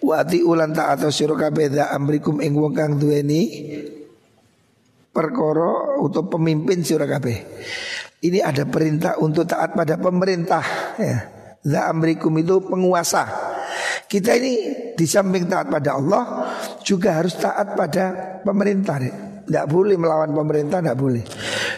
[0.00, 3.42] Wati ulan atau syuruh beda amrikum ing wong kang duweni
[5.14, 7.06] perkoro untuk pemimpin syuruh
[8.24, 10.64] Ini ada perintah untuk taat pada pemerintah
[10.98, 11.18] ya.
[11.64, 13.24] Za amrikum itu penguasa.
[14.04, 14.54] Kita ini
[14.94, 16.22] di samping taat pada Allah
[16.84, 19.00] juga harus taat pada pemerintah.
[19.44, 21.24] Tidak boleh melawan pemerintah, tidak boleh.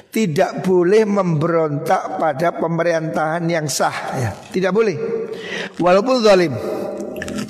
[0.06, 3.98] Tidak boleh memberontak pada pemerintahan yang sah.
[4.16, 4.30] Ya.
[4.32, 4.96] Tidak boleh.
[5.80, 6.54] Walaupun zalim.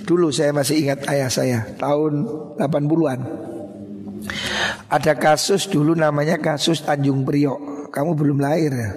[0.07, 2.25] Dulu saya masih ingat ayah saya tahun
[2.63, 3.21] 80-an.
[4.87, 7.91] Ada kasus dulu namanya kasus Tanjung Priok.
[7.91, 8.91] Kamu belum lahir ya.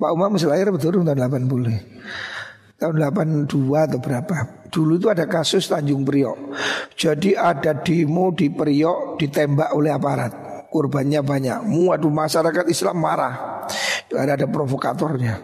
[0.00, 2.39] Pak Umar masih lahir betul tahun 80
[2.80, 3.44] Tahun 82
[3.76, 4.64] atau berapa?
[4.72, 6.56] Dulu itu ada kasus Tanjung Priok.
[6.96, 10.32] Jadi ada demo di Priok ditembak oleh aparat.
[10.72, 11.68] Korbannya banyak.
[11.68, 13.68] Waduh masyarakat Islam marah.
[14.08, 15.36] Ada ada provokatornya.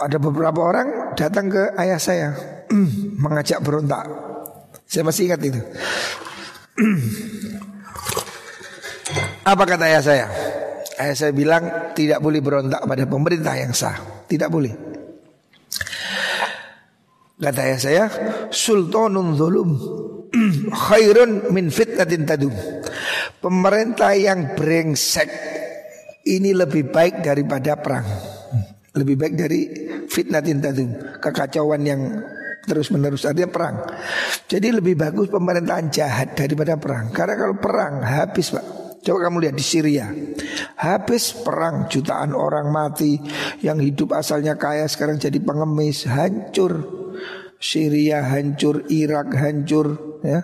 [0.00, 2.32] Ada beberapa orang datang ke ayah saya.
[3.22, 4.08] Mengajak berontak.
[4.88, 5.60] Saya masih ingat itu.
[9.52, 10.24] Apa kata ayah saya?
[10.96, 14.24] Ayah saya bilang tidak boleh berontak pada pemerintah yang sah.
[14.24, 14.99] Tidak boleh.
[17.40, 18.04] Kata ayah saya,
[18.52, 19.70] sultanun zulum
[20.88, 22.52] khairun min fitnatin tadum.
[23.40, 25.30] Pemerintah yang brengsek
[26.28, 28.04] ini lebih baik daripada perang.
[28.92, 29.60] Lebih baik dari
[30.04, 32.00] fitnatin tadum, kekacauan yang
[32.68, 33.76] terus menerus artinya perang.
[34.44, 37.08] Jadi lebih bagus pemerintahan jahat daripada perang.
[37.08, 38.66] Karena kalau perang habis pak.
[39.00, 40.12] Coba kamu lihat di Syria
[40.76, 43.16] Habis perang jutaan orang mati
[43.64, 46.99] Yang hidup asalnya kaya sekarang jadi pengemis Hancur
[47.60, 50.40] Syria hancur, Irak hancur ya.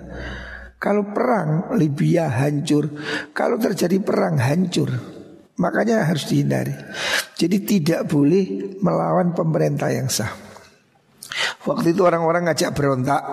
[0.77, 2.93] Kalau perang Libya hancur.
[3.33, 4.93] Kalau terjadi perang hancur.
[5.57, 6.77] Makanya harus dihindari.
[7.33, 10.29] Jadi tidak boleh melawan pemerintah yang sah.
[11.64, 13.25] Waktu itu orang-orang ngajak berontak.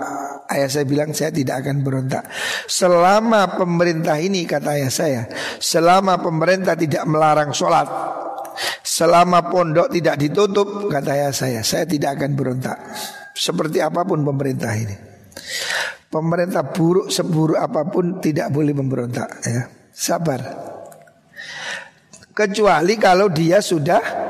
[0.48, 2.24] Ayah saya bilang saya tidak akan berontak.
[2.72, 5.24] Selama pemerintah ini kata ayah saya
[5.60, 7.88] Selama pemerintah tidak melarang sholat
[8.84, 12.76] Selama pondok tidak ditutup Kata ayah saya Saya tidak akan berontak
[13.34, 14.96] Seperti apa pun pemerintah ini
[16.08, 19.66] Pemerintah buruk seburuk apa pun Tidak boleh memberontak ya.
[19.90, 20.42] Sabar
[22.34, 24.24] Kecuali kalau dia sudah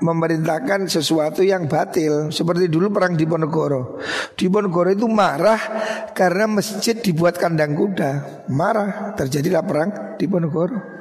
[0.00, 4.00] memerintahkan sesuatu yang batil seperti dulu perang di Ponegoro.
[4.36, 5.60] Di Ponegoro itu marah
[6.12, 8.44] karena masjid dibuat kandang kuda.
[8.52, 10.96] Marah terjadilah perang di Ponegoro.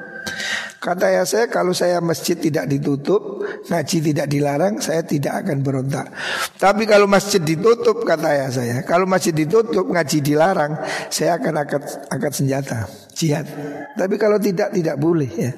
[0.86, 3.42] Kata ya saya kalau saya masjid tidak ditutup,
[3.74, 6.14] ngaji tidak dilarang, saya tidak akan berontak.
[6.62, 10.78] Tapi kalau masjid ditutup, kata ya saya, kalau masjid ditutup, ngaji dilarang,
[11.10, 11.82] saya akan angkat,
[12.14, 12.86] angkat senjata,
[13.18, 13.50] jihad.
[13.98, 15.58] Tapi kalau tidak, tidak boleh ya.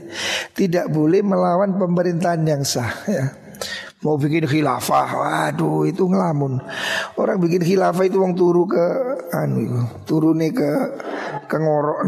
[0.56, 3.28] Tidak boleh melawan pemerintahan yang sah ya.
[4.08, 6.62] Mau bikin khilafah, waduh itu ngelamun.
[7.20, 8.86] Orang bikin khilafah itu wong turu ke
[9.36, 10.72] anu turune ke
[11.52, 12.00] ke ngorok.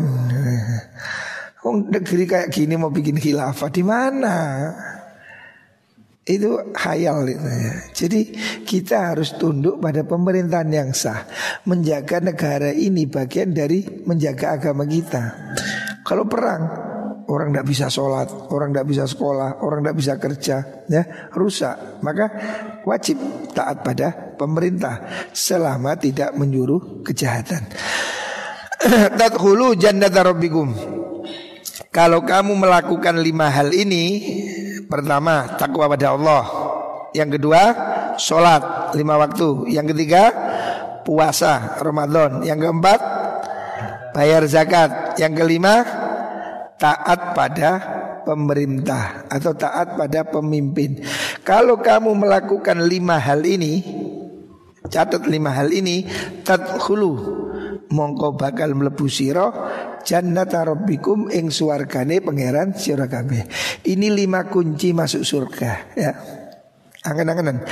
[1.59, 4.35] Oh, negeri kayak gini mau bikin khilafah di mana?
[6.23, 7.73] Itu hayal itu ya.
[7.91, 8.21] Jadi
[8.63, 11.27] kita harus tunduk pada pemerintahan yang sah.
[11.67, 15.51] Menjaga negara ini bagian dari menjaga agama kita.
[16.07, 16.63] Kalau perang,
[17.27, 20.55] orang tidak bisa sholat, orang tidak bisa sekolah, orang tidak bisa kerja,
[20.87, 21.03] ya
[21.35, 21.99] rusak.
[22.05, 22.25] Maka
[22.87, 23.19] wajib
[23.51, 27.67] taat pada pemerintah selama tidak menyuruh kejahatan.
[29.19, 30.99] Tadkhulu jannata rabbikum.
[31.87, 34.05] Kalau kamu melakukan lima hal ini
[34.89, 36.43] Pertama takwa pada Allah.
[37.13, 37.61] Yang kedua
[38.17, 39.69] sholat lima waktu.
[39.69, 40.33] Yang ketiga
[41.05, 42.41] puasa Ramadan.
[42.41, 42.99] Yang keempat
[44.17, 45.15] bayar zakat.
[45.21, 45.85] Yang kelima
[46.81, 47.69] taat pada
[48.25, 51.05] pemerintah Atau taat pada pemimpin.
[51.45, 53.85] Kalau kamu melakukan lima hal ini
[54.89, 56.07] Catat lima hal ini
[56.41, 57.13] Tadkhulu
[57.89, 59.49] Mongko bakal mlebu sira
[60.05, 63.49] jannata rabbikum ing suargane pangeran sira kabeh.
[63.81, 66.11] Ini lima kunci masuk surga ya.
[66.99, 67.63] Angen-angenan.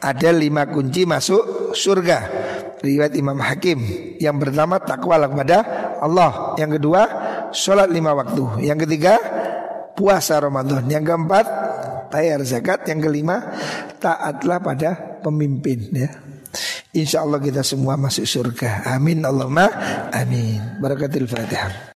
[0.00, 2.18] Ada lima kunci masuk surga.
[2.80, 3.82] Riwayat Imam Hakim.
[4.16, 5.58] Yang pertama takwa kepada
[5.98, 6.54] Allah.
[6.56, 7.02] Yang kedua
[7.50, 8.64] sholat lima waktu.
[8.64, 9.18] Yang ketiga
[9.92, 10.86] puasa Ramadan.
[10.86, 11.46] Yang keempat
[12.14, 12.86] bayar zakat.
[12.86, 13.52] Yang kelima
[13.98, 16.25] taatlah pada pemimpin ya
[16.96, 18.88] Insya Allah kita semua masuk surga.
[18.96, 19.68] Amin Allahumma
[20.10, 20.80] amin.
[20.80, 21.76] Barakatil Fatihah.